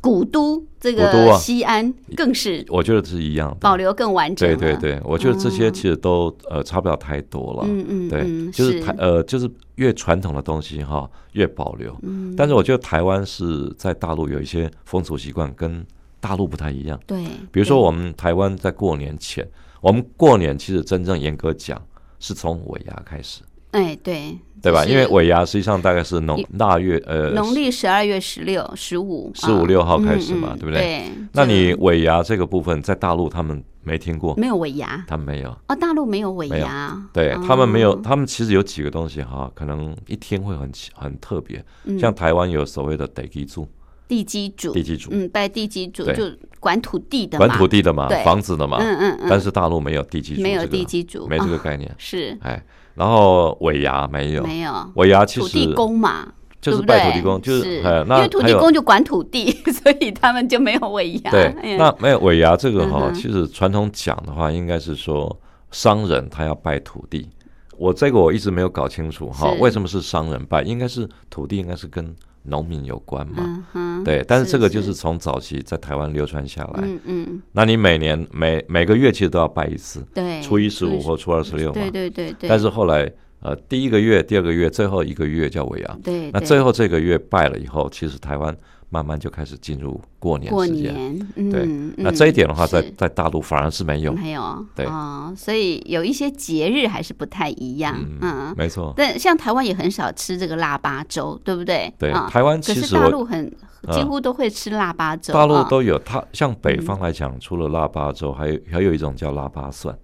[0.00, 4.48] 古都这个西安更是，我觉得是一样的，保留更完整。
[4.56, 7.64] 对对对，我觉得这些其实都呃差不了太多了。
[7.66, 11.92] 嗯嗯，对，就是台呃就是越传统的东西哈越保留。
[12.02, 15.84] 嗯，但是我觉得台湾是在大陆有一些风俗习惯跟。
[16.24, 17.22] 大陆不太一样，对，
[17.52, 19.46] 比如说我们台湾在过年前，
[19.82, 21.78] 我们过年其实真正严格讲
[22.18, 24.86] 是从尾牙开始，哎，对，对吧？
[24.86, 30.80] 因为尾牙实际上大概是农腊月呃，农历十二月十六、十五、十五六号开始嘛，对不对？
[30.80, 31.10] 对。
[31.32, 35.50] 那你尾牙这个部分在大陆他们没听过，没有尾牙，他们没有。
[35.68, 41.62] 哦，大陆没有尾牙，对他们没有，他们其实有几个东西哈，可能一天会很很特别，
[42.00, 43.68] 像台湾有所谓的地基主，
[44.06, 46.24] 地基主，地基主，嗯，拜地基主就
[46.60, 52.62] 管土地的，管土地的嘛，房子的嘛，嗯嗯嗯，但是大陆没有地基主，没有地基主，没这个概念，是，哎，
[52.94, 54.72] 然后尾牙没有，没有。
[54.94, 56.32] 尾牙，其实土地公嘛。
[56.60, 59.50] 就是拜土地公，就是因为土地公就管土地，
[59.82, 61.30] 所以他们就没有尾牙。
[61.30, 65.38] 对，那没有尾牙这个哈，其实传统讲的话，应该是说
[65.70, 67.28] 商人他要拜土地。
[67.76, 70.62] 我这个我一直没有搞清楚哈，为什么是商人拜？
[70.62, 74.02] 应该是土地应该是跟农民有关嘛。
[74.04, 76.80] 对，但是这个就是从早期在台湾流传下来。
[76.82, 77.42] 嗯嗯。
[77.52, 81.74] 那你每年每每个月其实都要拜一次，对，初一十五或初二十六嘛。
[81.74, 82.48] 对对对对。
[82.48, 83.12] 但是后来。
[83.40, 85.98] 呃，第一个月、第二个月、最后一个月叫尾牙。
[86.02, 86.30] 对。
[86.32, 88.56] 那最后这个月拜了以后，其实台湾
[88.90, 91.18] 慢慢就开始进入过年过年。
[91.34, 91.66] 对。
[91.96, 94.12] 那这一点的话，在在大陆反而是没有。
[94.12, 94.66] 没有。
[94.74, 94.86] 对。
[94.86, 97.96] 哦，所以有一些节日还是不太一样。
[98.20, 98.54] 嗯。
[98.56, 98.92] 没错。
[98.96, 101.92] 但像台湾也很少吃这个腊八粥，对不对？
[101.98, 102.12] 对。
[102.30, 103.50] 台湾其实大陆很
[103.92, 105.34] 几乎都会吃腊八粥。
[105.34, 109.96] 大陆都有，它像北方来讲，除了腊八粥，还有还有一种叫腊八蒜。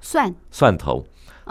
[0.00, 0.34] 蒜。
[0.50, 1.04] 蒜头。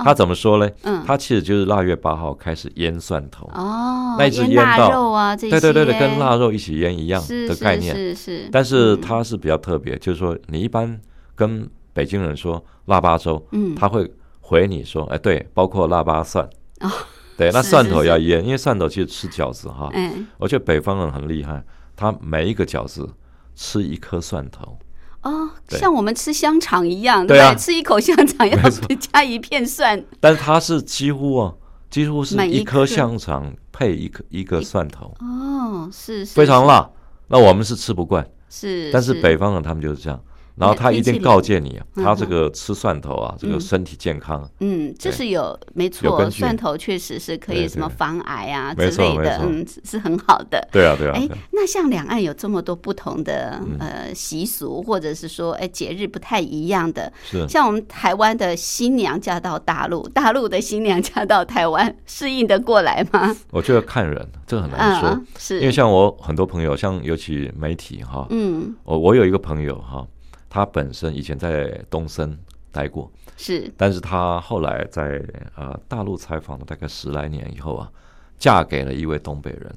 [0.04, 0.70] 他怎么说呢？
[0.84, 3.46] 嗯，他其实就是腊月八号开始腌蒜头。
[3.54, 7.96] 哦，那一直腌到肉啊，对对对对，跟腊肉一起腌一样的概念。
[7.96, 8.50] 是是。
[8.52, 11.00] 但是它是比较特别，就是说你一般
[11.36, 16.48] 跟北京人说腊八粥，嗯，他会回你说，哎，对，包括腊八蒜。
[16.82, 16.92] 哦，
[17.38, 21.64] 对，那蒜头要腌，因为蒜头其实吃饺子哈，嗯，我觉得北方人很厉害，
[21.96, 23.10] 他每一个饺子
[23.56, 24.78] 吃一颗蒜头。
[25.28, 27.56] 哦，像我们吃香肠一样，对不对？
[27.60, 28.58] 吃一口香肠要
[28.98, 31.54] 加一片蒜，但是它是几乎啊，
[31.90, 35.14] 几乎是一颗香肠配一颗一个蒜头。
[35.20, 36.90] 哦，是非常辣，
[37.28, 40.18] 那我们是吃不惯，是，但是北方人他们就是这样。
[40.58, 44.50] 然后他一定告诫你，他这个吃蒜头啊，这个身体健康。
[44.60, 50.68] 嗯，这是有没错，蒜头确实是可以什么防癌啊之类的，嗯，是很好的。
[50.72, 51.14] 对啊，对啊。
[51.16, 57.48] 哎，那像两岸有这么多不同的呃习俗，或者是说哎节日不太一样的，是。
[57.48, 63.36] 像我们台湾的新娘嫁到大陆， 大陆的新娘嫁到台湾，适应得过来吗？
[63.52, 65.60] 我觉得看人，这很难说，是。
[65.60, 70.06] 因为像我很多朋友，像尤其媒体哈，嗯，我我有一个朋友哈。
[70.50, 72.38] 他本身以前在东森
[72.72, 75.22] 待过，是，但是他后来在
[75.56, 77.92] 呃大陆采访了大概十来年以后啊，
[78.38, 79.76] 嫁给了一位东北人，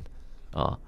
[0.53, 0.79] 啊，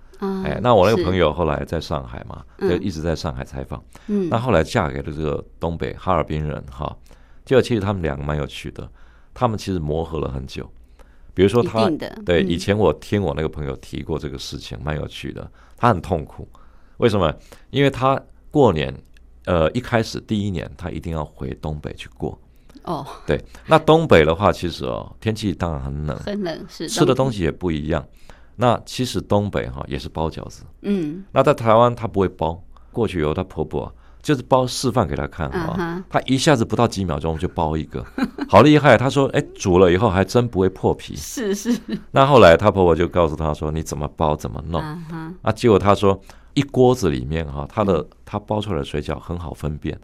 [0.44, 6.94] 哎，那我那个朋友后来在上海嘛，就一直在上海采访，嗯，那后来嫁给了这个东北哈尔滨人哈，
[7.44, 8.88] 结果其实他们两个蛮有趣的，
[9.32, 10.70] 他们其实磨合了很久，
[11.34, 11.90] 比如说他，
[12.26, 16.46] 对，以前我听我那个朋友提过这个事情，蛮有趣的，他很痛苦，
[16.98, 17.34] 为什么？
[17.70, 18.20] 因为他
[18.50, 18.94] 过年。
[19.44, 22.38] 呃，一开始第一年，他一定要回东北去过。
[22.84, 28.04] 哦，对，那东北的话，其实哦，天气当然很冷，很冷，是吃的东西也不一样。
[28.56, 38.04] 那其实东北哈也是包饺子，嗯，那在台湾他不会包，过去有他婆婆就是包示范给他看啊，他一下子不到几秒钟就包一个，
[38.48, 38.96] 好厉害。
[38.96, 41.14] 他说，哎，煮了以后还真不会破皮。
[41.16, 41.78] 是是。
[42.10, 44.80] 那后来他婆婆就告诉他说，你怎么包怎么弄。
[45.42, 46.20] 啊，结果他说。
[46.54, 49.94] 一锅子里面哈，她的它包出来的水饺很好分辨，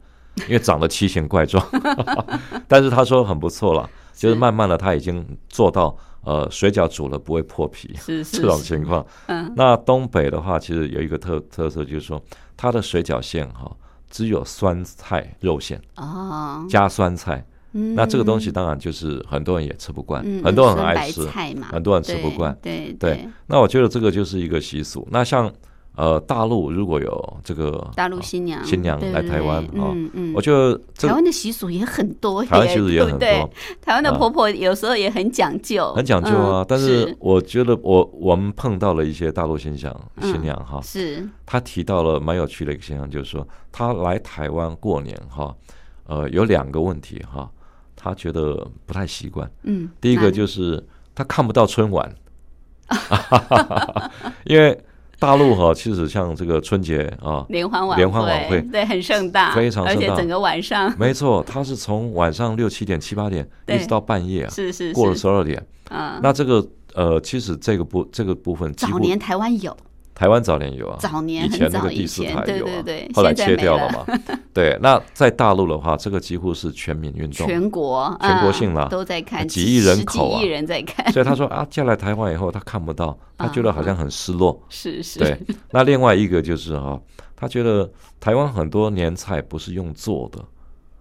[0.48, 1.66] 因为长得奇形怪状，
[2.68, 7.96] 但是他说很不错了，就是慢慢的他已经做到呃水饺煮了不会破皮
[8.30, 9.06] 这种情况。
[9.28, 12.22] 嗯，那东北的话，其实有一个特特色，就是说
[12.54, 13.74] 它的水饺馅哈
[14.10, 21.26] 只有酸菜肉馅哦，加酸菜，那这个东西当然就是很多人也吃不惯，很多人很爱吃，
[21.62, 23.26] 很多人吃不惯，对对。
[23.46, 25.08] 那我觉得这个就是一个习俗。
[25.10, 25.50] 那像。
[25.98, 33.28] 呃，大陆如果有这个大陆新娘新娘来台湾啊，嗯嗯，我觉得台湾的习俗也很多， 台湾习俗也很多。
[33.82, 36.64] 台湾的婆婆有时候也很讲究，很讲究啊。
[36.68, 45.52] 但是我觉得我我们碰到了一些大陆新娘新娘哈，是她提到了蛮有趣的一个现象，就是说她来台湾过年哈，
[46.06, 47.50] 呃，有两个问题哈，
[47.96, 49.50] 她觉得不太习惯。
[49.64, 50.80] 嗯，第一个就是
[51.12, 52.14] 她看不到春晚，
[54.46, 54.80] 因为。
[55.18, 65.60] 大陆哈，其实像这个春节啊，联欢晚联欢晚会，对，很盛大，非常盛大，而且整个晚上，没错，它是从晚上六七点、七八点一直到半夜啊，是是过了十二点，
[65.90, 66.64] 嗯，那这个
[66.94, 69.76] 呃，其实这个部这个部分，早年台湾有。
[70.18, 74.04] 台湾早年有啊，早年以前那个第四台有啊，对后来切掉了嘛。
[74.52, 81.12] 对，那在大陆的话，这个几乎是全民运动，全国全国性了，都在看，几亿人口啊，几亿人在看。
[81.12, 84.60] 所以他说啊，嫁来台湾以后，他看不到，他觉得好像很失落。
[84.68, 85.20] 是是。
[85.20, 85.38] 对，
[85.70, 87.00] 那另外一个就是哈，
[87.36, 87.88] 他觉得
[88.18, 90.44] 台湾很多年菜不是用做的，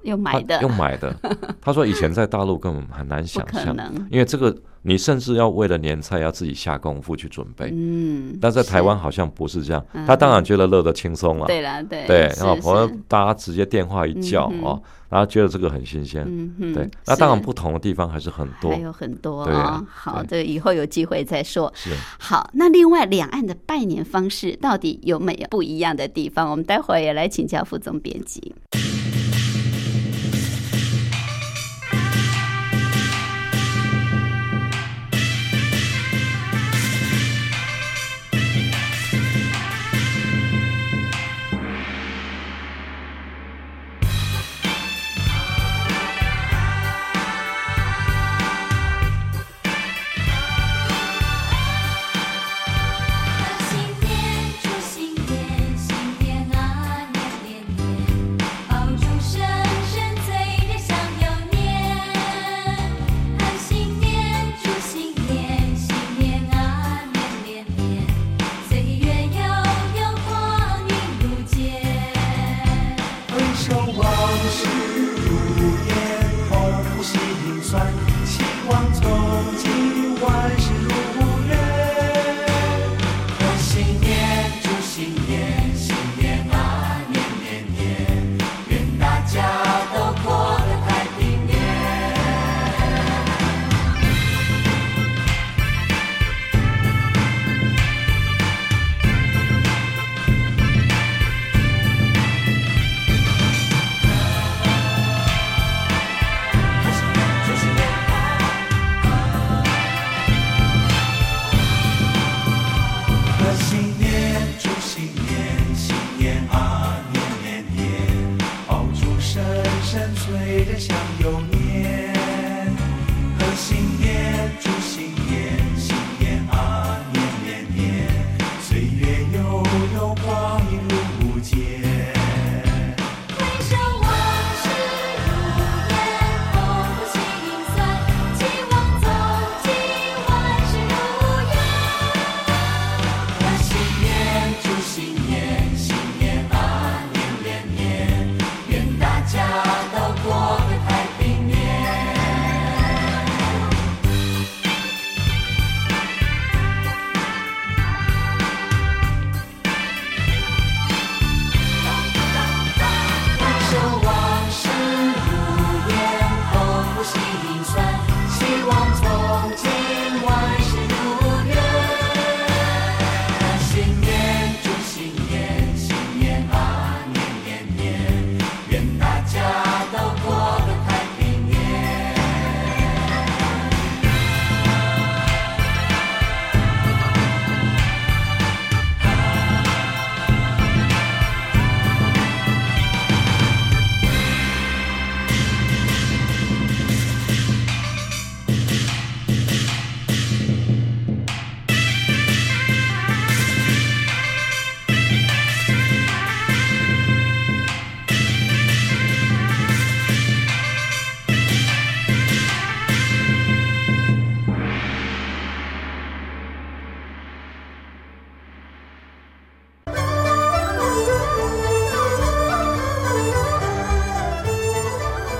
[0.03, 1.15] 用买的，用买的。
[1.61, 3.75] 他说以前在大陆根本很难想象，
[4.09, 4.55] 因为这个。
[4.83, 9.85] 你甚至要为了年菜要自己下功夫去准备，嗯，但在台湾好像不是这样。
[10.05, 16.89] 他当然觉得乐得轻松了，对了，对对，然后朋友大家直接电话一叫哦，然后觉得这个很新鲜，嗯对。
[17.05, 19.85] 那当然不同的地方还是很多，还有很多啊。
[19.89, 21.69] 好，这以后有机会再说。
[21.75, 26.49] 是好，那另外两岸的拜年方式到底有没有不一样的地方？
[26.49, 28.55] 我们待会儿也来请教副总编辑。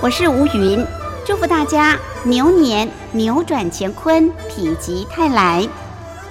[0.07, 0.87] 我是吴云，
[1.25, 5.67] 祝福大家牛年扭转乾坤，否极泰来，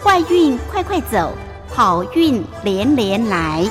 [0.02, 1.34] 坏运快快走，
[1.68, 3.68] 好运连连来。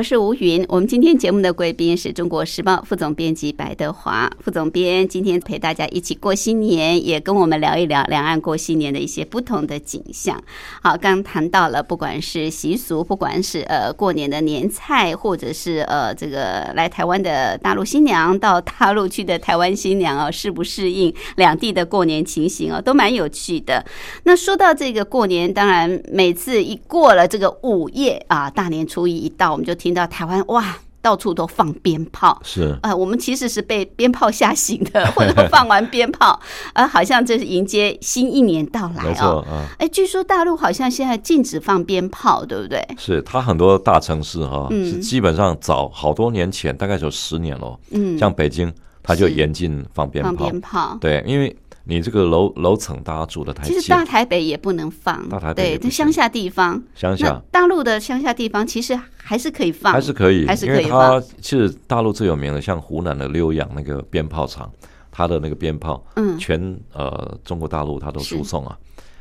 [0.00, 10.42] 我是吴云，我们今天节目的贵宾是中国时报副总编辑白德华副总编，今天陪大家一起过新年，也跟我们聊一聊两岸过新年的一些不同的景象。
[10.82, 23.84] 好，刚谈到了，不管是习俗，不管是呃过年的年菜，或者是呃这个来台湾的大陆新娘到大陆去的台湾新娘啊，适不适应两地的过年情形啊，都蛮有趣的。
[24.24, 29.89] 那说到这个过年，当然每次一过了这个午夜啊，大年初一一到，我们就听。
[29.92, 32.40] 到台湾哇，到处都放鞭炮。
[32.44, 36.38] 是啊，我们其实是被鞭炮吓醒的，或者放完鞭炮，
[36.74, 39.44] 呃，好像这是迎接新一年到来哦。
[39.78, 42.86] 哎，据说大陆好像现在禁止放鞭炮，对不对？
[42.98, 47.78] 是，它很多大城市哈，是基本上早好多年前，大概有十年了。
[47.90, 48.72] 嗯，像北京，
[49.02, 50.30] 它就严禁放鞭炮。
[50.30, 51.56] 放鞭炮，对，因为。
[51.84, 58.94] 你这个楼楼层大家住的太近，其实大台北也不能放，大台北对，在乡下地方，乡下大陆的乡下地方其实
[59.30, 61.22] 还是可以放，还是可以，还是可以放。
[61.40, 64.68] 其实大陆最有名的，像湖南的浏阳那个鞭炮厂，
[65.08, 68.76] 它的那个鞭炮，嗯，全呃中国大陆它都输送啊，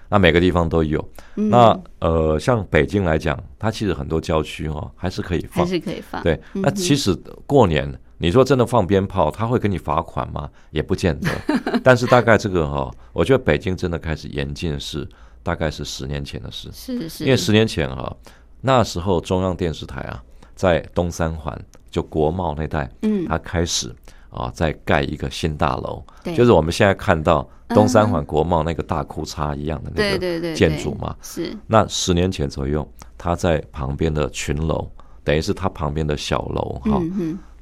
[0.09, 1.07] 那每个地方都有。
[1.35, 6.23] 那呃，像北京来讲，它其实很多郊区哦，还是可以放，还是可以放。
[6.23, 7.95] 对，那其实过年。
[8.21, 10.49] 你说真的放鞭炮，他会给你罚款吗？
[10.71, 11.29] 也不见得。
[11.81, 15.07] 但是大概这个哈，我觉得北京真的开始严禁是
[15.41, 16.69] 大概是十年前的事。
[16.73, 17.23] 是是。
[17.23, 18.13] 因为十年前哈，
[18.61, 20.23] 那时候中央电视台啊，
[20.55, 21.57] 在东三环
[21.89, 23.93] 就国贸那带，嗯，它开始
[24.29, 26.03] 啊在盖一个新大楼，
[26.35, 31.15] 就是我们现在看到东三环国贸那个大裤衩一样的那个建筑嘛。
[31.21, 31.55] 是。
[31.67, 32.87] 那十年前左右，
[33.17, 34.89] 他在旁边的群楼，
[35.23, 37.01] 等于是他旁边的小楼哈。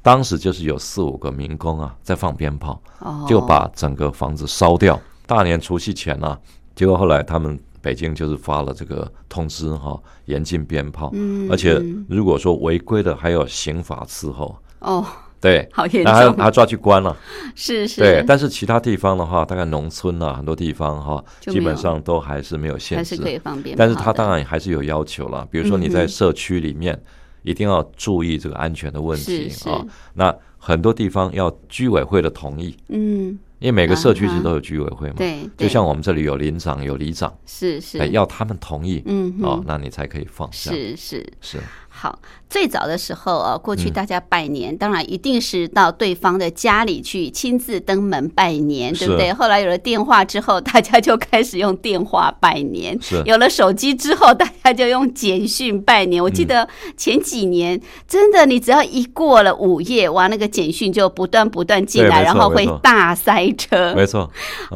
[0.00, 2.80] 当时就是有四五个民工啊，在放鞭炮，
[3.26, 4.98] 就把整个房子烧掉。
[5.26, 6.38] 大年除夕前啊，
[6.74, 7.58] 结果后来他们
[7.88, 11.10] 北京就是发了这个通知哈，严禁鞭炮，
[11.50, 14.54] 而且如果说违规的，还有刑法伺候。
[14.80, 15.02] 哦，
[15.40, 17.16] 对，好严重，还还抓去关了。
[17.54, 18.02] 是是。
[18.02, 23.78] 对，但是其他地方的话，大概农村啊，很多地方哈，基本上都还是没有限制，还是可以放鞭炮。
[23.78, 27.02] 但是他当然还是有要求了，比如说你在社区里面。
[27.44, 29.80] 一定要注意这个安全的问题啊！
[30.12, 41.26] 那很多地方要居委会的同意，嗯，因为每个社区其实都有居委会嘛，对，就像我们这里有邻长有里长，是是，要他们同意，嗯，哦，那你才可以放，是是。
[41.40, 41.58] 是。
[42.00, 42.16] 好，
[42.48, 49.32] 最早的时候啊，过去大家拜年，当然一定是到对方的家里去亲自登门拜年，对不对？
[49.32, 52.96] 后来有了电话之后，大家就开始用电话拜年。
[53.24, 56.22] 有了手机之后，大家就用简讯拜年。
[56.22, 63.92] 我记得前几年，真的，你只要一过了午夜，哇，那个简讯就不断不断进来，然后会大塞车。
[63.96, 64.30] 没错。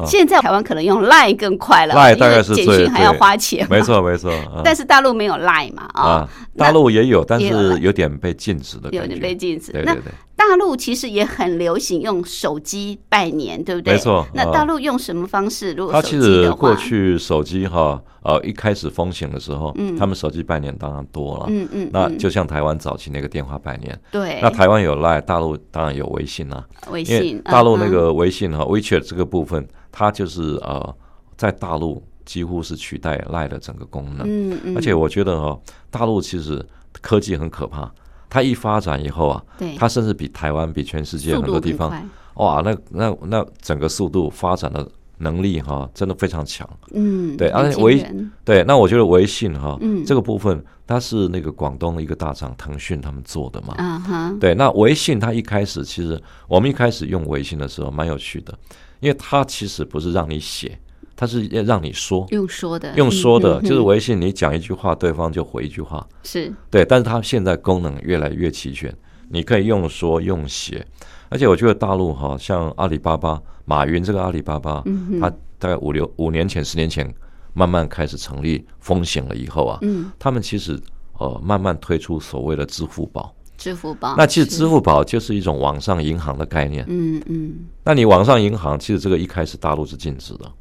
[0.05, 3.65] 现在台湾可能用 Line 更快了，Line 大概是简讯还要花钱。
[3.69, 4.29] 没错没错。
[4.61, 5.87] 但是大陆没有 Line 嘛？
[5.93, 7.12] 啊，大陆也有。
[7.13, 9.71] 有，但是有点被禁止的有点被禁止。
[9.71, 13.93] 对对对，大陆其实也很流行用手机拜年，对不对？
[13.93, 14.25] 没错。
[14.33, 15.73] 那大陆用什么方式？
[15.73, 21.89] 如果他其实过去手机哈，呃，一开始风行的时候，嗯，他们手机拜年当然多了，嗯嗯。
[21.93, 24.39] 那就像台湾早期那个电话拜年，对。
[24.41, 26.65] 那台湾有赖，大陆当然有微信啊。
[26.91, 27.41] 微信。
[27.43, 30.95] 大陆那个微信哈，WeChat 这个部分，它就是呃，
[31.37, 34.27] 在大陆几乎是取代赖的整个功能。
[34.27, 34.75] 嗯嗯。
[34.75, 35.59] 而且我觉得哈，
[35.89, 36.65] 大陆其实。
[37.01, 37.91] 科技很可怕，
[38.29, 39.43] 它一发展以后啊，
[39.77, 41.91] 它甚至比台湾、比全世界很多地方，
[42.35, 44.87] 哇，那那那整个速度发展的
[45.17, 46.67] 能力哈，真的非常强。
[46.93, 48.05] 嗯，对，而且微
[48.43, 53.75] 对，那我觉得微信哈，这个部分它是那个广东的一个大厂腾讯他们做的嘛。
[53.77, 58.57] 啊哈，对，那微信它一开始其实我们一开始用微信的时候蛮有趣的，
[58.99, 60.77] 因为它其实不是让你写。
[61.15, 66.51] 它是要让你说，用说的，用说的，就是微信，你讲一句话，对方就回一句话，是。
[66.71, 66.83] 对。
[66.83, 68.93] 但是它现在功能越来越齐全，
[69.29, 70.85] 你可以用说用写，
[71.29, 74.83] 而且我觉得大陆哈，像阿里巴巴，马云这个阿里巴巴，
[75.21, 77.13] 他大概五六五年前、十年前
[77.53, 79.79] 慢慢开始成立，风险了以后啊，
[80.17, 80.79] 他们其实
[81.19, 87.53] 呃慢慢推出所谓的支付宝，支付宝，那其实支付宝就是一种网上银行的概念，嗯嗯。
[87.83, 90.51] 那你网上银行其实这个一开始大陆是禁止的。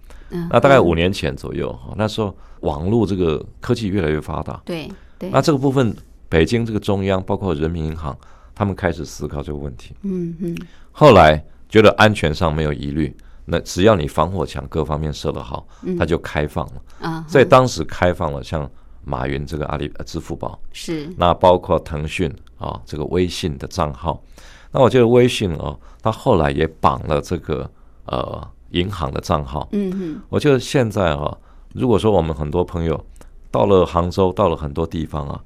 [0.50, 5.28] 那大概五年前左右，那时候网络这个科技越来越发达，对对。
[5.30, 5.94] 那这个部分，
[6.28, 8.16] 北京这个中央包括人民银行，
[8.54, 9.94] 他们开始思考这个问题。
[10.02, 10.56] 嗯嗯。
[10.90, 13.14] 后来觉得安全上没有疑虑，
[13.44, 15.66] 那只要你防火墙各方面设得好，
[15.98, 16.82] 它就开放了。
[17.00, 17.24] 啊。
[17.28, 18.70] 所以当时开放了，像
[19.04, 24.22] 马云这个阿里支付宝是，那包括腾讯啊这个微信的账号，
[24.70, 27.70] 那我觉得微信哦，它后来也绑了这个
[28.06, 28.48] 呃。
[28.72, 31.36] 银行的账号，嗯哼，我觉得现在啊，
[31.74, 33.02] 如果说我们很多朋友
[33.50, 35.40] 到了杭州，到了很多地方啊，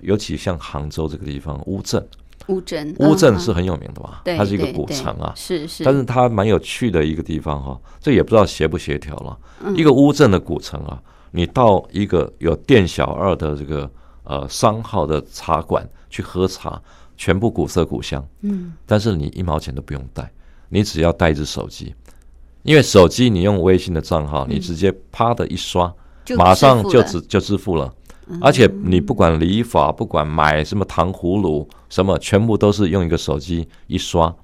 [0.00, 2.06] 尤其像杭州这个地方，乌镇，
[2.48, 4.20] 乌镇，乌镇是很有名的吧？
[4.24, 9.38] 对它是一个古城啊，是是，但是它蛮有趣的一个地方哈，这也不知道协不协调了。
[9.74, 11.00] 一个乌镇的古城啊，
[11.30, 13.90] 你到一个有店小二的这个
[14.24, 16.80] 呃商号的茶馆去喝茶，
[17.16, 20.28] 全部古色古香，嗯，但是你一毛钱都不用带，
[20.68, 21.94] 你只要带一只手机。
[22.66, 25.92] 因为手机你用微信的账号，你直接啪的一刷，
[26.36, 27.92] 马上就支就支付了。
[28.40, 34.34] 而且你不管理发，不管买什么糖葫芦，什么全部都是用一个手机一刷，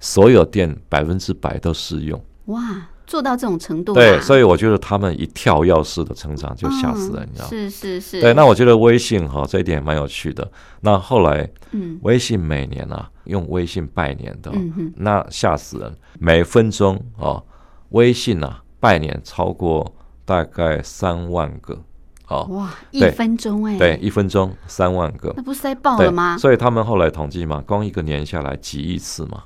[0.00, 2.20] 所有店百分之百都适用。
[2.46, 7.50] 哇，做到这种程度，对，所以我觉得他们一跳跃式的成长就吓死人，你知道吗？
[7.50, 8.20] 是是是。
[8.20, 10.50] 对，那我觉得微信哈这一点蛮有趣的。
[10.80, 14.52] 那后来，嗯，微信每年啊用微信拜年的，
[14.96, 17.40] 那吓死人，每分钟哦，
[17.90, 21.82] 微信啊拜年超过大概三万个。
[22.28, 26.36] 哦，哇，一分钟哎，对，一分钟三万个，那不塞爆了吗？
[26.36, 29.44] 所以他们后来统计嘛，光一个年下来几亿次嘛，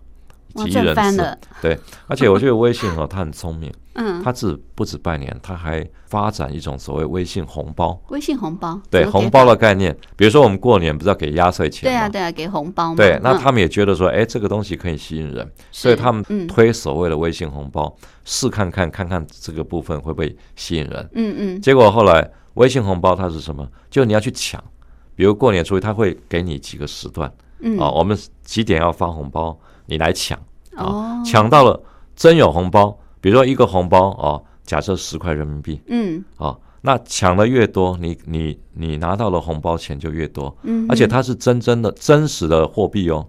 [0.57, 1.79] 几亿人次，对。
[2.09, 8.01] 而且我觉得微信哦，它很聪明，嗯，它只不止拜年，它还发展一种所谓微信红包。
[8.09, 12.95] 微信红包，对，红包的概念，比如说我们过年不是要给压岁钱对啊，对啊，给红包。
[12.95, 21.11] 对，那他们也觉得说，哎，这个东西可以吸引人，所以他们推所谓的微信红包，试看看看看这个部分会不会吸引人。
[21.15, 21.61] 嗯嗯。
[21.61, 22.31] 结果后来。
[22.57, 23.67] 微信红包它是什么？
[23.89, 24.63] 就你要去抢，
[25.15, 27.27] 比如过年初一，他会给你几个时段，
[27.81, 28.15] 啊，我们
[28.45, 30.39] 几点要发红包，你来抢
[30.77, 31.83] 啊，抢到了
[32.15, 43.27] 真有红包，比如说一个红包哦，假设十块人民币，嗯，哦，那抢的越多，你你你拿到的红包钱就越多，嗯，而且它是真真的真实的货币哦，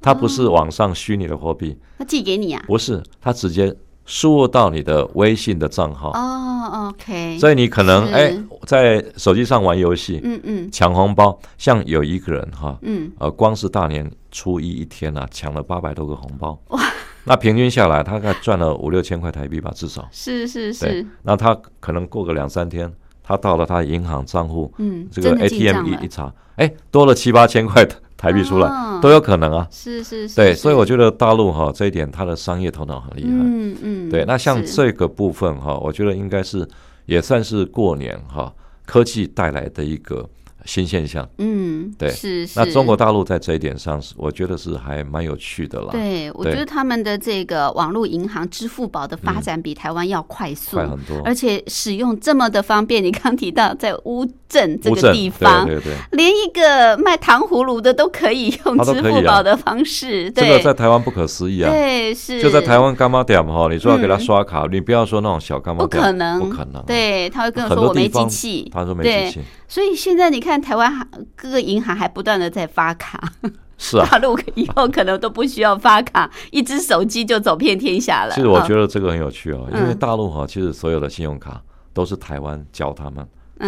[0.00, 2.64] 它不是网上虚拟的货币，他寄给你啊？
[2.66, 3.76] 不是，它直接。
[4.10, 6.12] 输入到你的微信的账号。
[6.12, 16.80] 哦，OK，所以你可能哎在手机上玩游戏，嗯嗯，抢红包，像有一个人哈，嗯，呃，光是大年初一一天啊，抢了八百多个红包，哇，
[17.28, 20.08] 那平均下来，他大概赚了五六千块台币吧，至少。
[20.10, 27.86] 是是是，那他可能过个两三天，他到了他银行账户，嗯，这个 ATM 一一查，哎，多了七八千块。
[28.18, 28.68] 台币出来
[29.00, 36.68] 都有可能啊，是是是，对，所以我觉得大陆哈这一点，他的商业头脑很厉害，嗯嗯，对，那像这个部分哈，我觉得应该是
[37.06, 38.52] 也算是过年哈
[38.84, 40.28] 科技带来的一个。
[40.64, 42.58] 新现象，嗯，对，是是。
[42.58, 45.88] 那中国大陆在这一点上是，我觉得是还蛮有趣的啦。
[45.92, 53.02] 对，我觉得他们的这个网络银行支付宝的发展比台湾要快速，快很多，而且使用这么的方便。
[53.02, 61.70] 你刚提到在乌镇这个地方，对对对，连一个卖糖葫芦的都可以用支付宝的方式，这个在台湾不可思议啊。
[61.70, 62.40] 对，是。
[62.40, 66.82] 就在台湾干妈店哈，你说要给他刷卡，你不要说那种小干妈店，不可能，不可能。
[66.86, 69.40] 对，他会跟我说我没机器，他说没机器。
[69.68, 73.20] 所以现在你看，台湾各个银行还不断的在发卡，
[73.76, 78.34] 是啊， 大陆以后可能都不需要发卡， 一只手机就走遍天下了。
[78.34, 81.60] 其实我觉得这个很有趣哦，因为大陆哈，其实所有的信用卡
[81.92, 83.26] 都是台湾教他们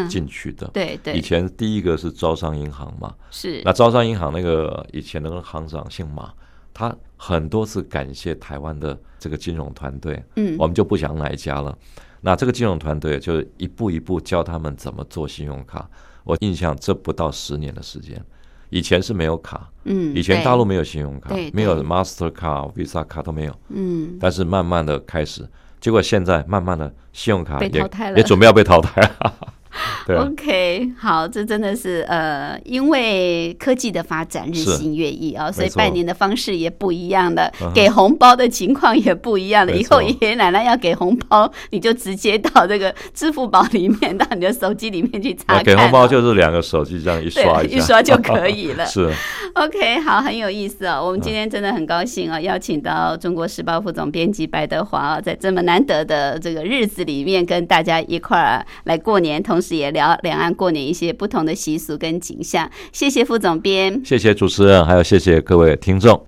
[0.09, 0.69] 进去的。
[0.73, 1.15] 对对。
[1.15, 3.61] 以前第一个是招商银行嘛，是。
[3.65, 6.33] 那招商银行那个以前那个行长姓马，
[6.73, 11.77] 他很多次感谢台湾的这个金融团队，嗯，我们就不讲哪一家了。
[12.21, 15.89] 那这个金融团队就一步一步教他们怎么做信用卡。
[16.23, 18.23] 我印象这不到十年的时间，
[18.69, 25.49] 以前是没有卡，嗯，以前大陆没有信用卡，没有 Master 卡、Visa 卡都没有，嗯，但是慢慢的开始，
[25.81, 29.35] 结果现在慢慢的信用卡也也准备要被淘汰了。
[30.09, 39.73] OK，好，这真的是呃，因为科技的发展日新月异啊，所以拜年的方式也不一样了，给红包的情况也不一样了。
[39.73, 45.63] 以后爷爷奶奶要给红包，你就直接到这个支付宝里面，到你的手机里面去查。
[45.63, 48.85] 给红包就是两个手机这样一刷一刷就可以了。
[48.91, 49.13] 是
[49.55, 51.05] OK，好，很有意思哦。
[51.05, 60.01] 我们今天真的很高兴啊，邀请到中国时报副总编辑白德华啊，在这么难得的这个日子里面，跟大家一块儿来过年，同时也聊。
[60.01, 66.25] 聊两岸过年一些不同的习俗跟景象，谢谢副总编，谢谢主持人，还有谢谢各位听众。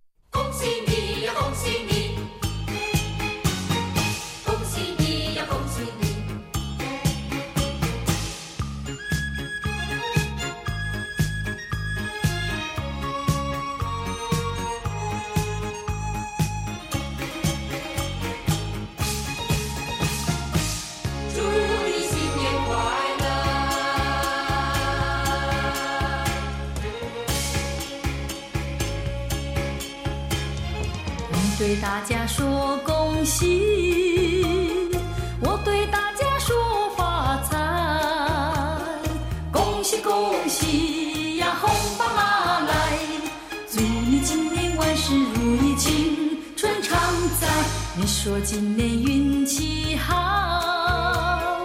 [31.63, 34.45] 对大家说恭喜，
[35.41, 36.57] 我对大家说
[36.97, 37.57] 发财，
[39.53, 42.99] 恭喜恭喜呀，红包拿来，
[43.71, 46.99] 祝你今年万事如意，青春常
[47.41, 47.47] 在。
[47.95, 51.63] 你说今年运气好，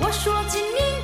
[0.00, 0.95] 我说今年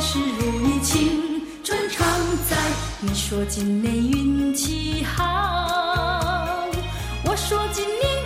[0.00, 2.06] 事如意，青春常
[2.48, 2.56] 在。
[3.00, 6.66] 你说今年运气好，
[7.24, 8.19] 我说今年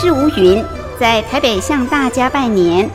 [0.00, 0.64] 是吴云，
[0.96, 2.88] 在台北向大家拜年，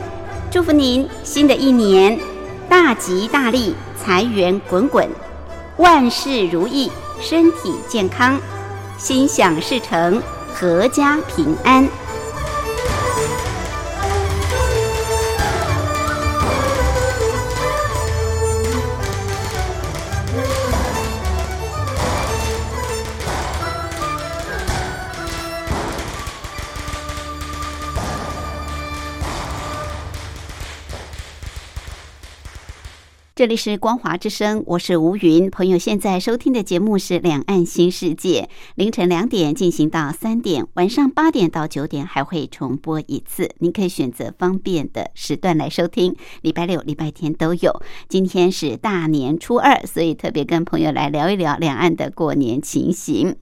[0.50, 2.18] 祝福您新的一年
[2.66, 5.06] 大吉大利，财源滚滚，
[5.76, 6.90] 万事如意，
[7.20, 8.40] 身体健康，
[8.96, 10.22] 心想事成，
[10.58, 11.86] 阖家平安。
[33.44, 35.50] 这里是光华之声，我是吴云。
[35.50, 47.82] 朋友现在收听的节目是《两岸新世界》，凌晨两点进行到三点，晚上八点到九点还会重播一次，您可以选择方便的时段来收听，礼拜六、礼拜天都有。
[48.08, 53.36] 今天是大年初二，所以特别跟朋友来聊一聊两岸的过年情形。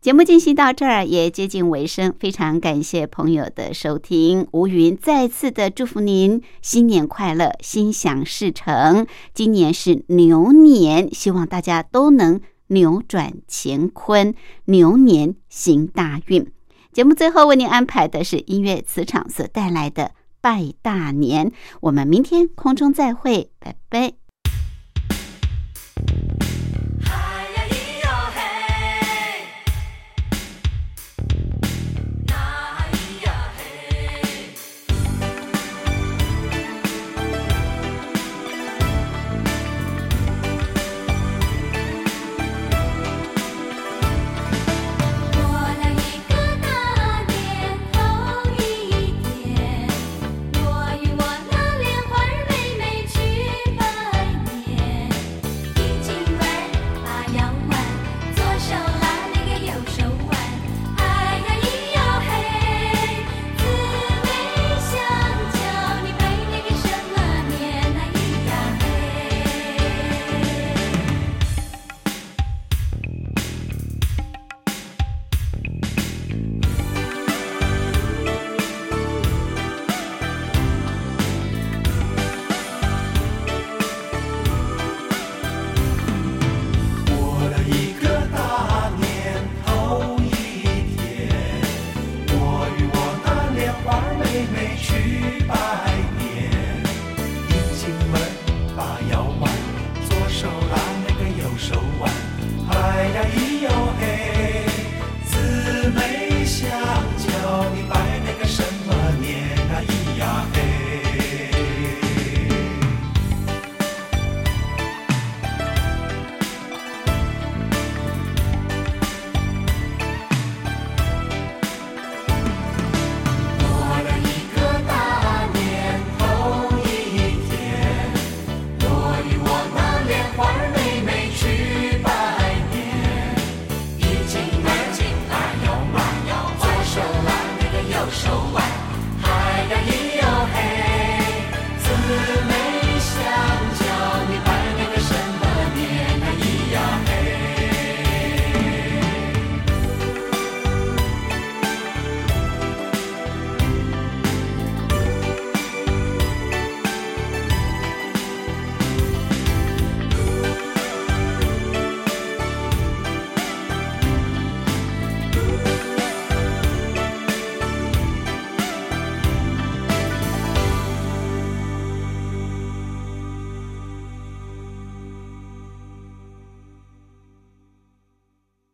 [0.00, 9.06] 节目进行到这儿也接近尾声，非常感谢朋友的收听，吴云再次的祝福您新年快乐，心想事成。
[9.42, 14.36] 今年是牛年，希望大家都能扭转乾坤，
[14.66, 16.52] 牛年行大运。
[16.92, 24.21] 节目最后为您安排的是音乐磁场所带来的拜大年，我们明天空中再会，拜拜。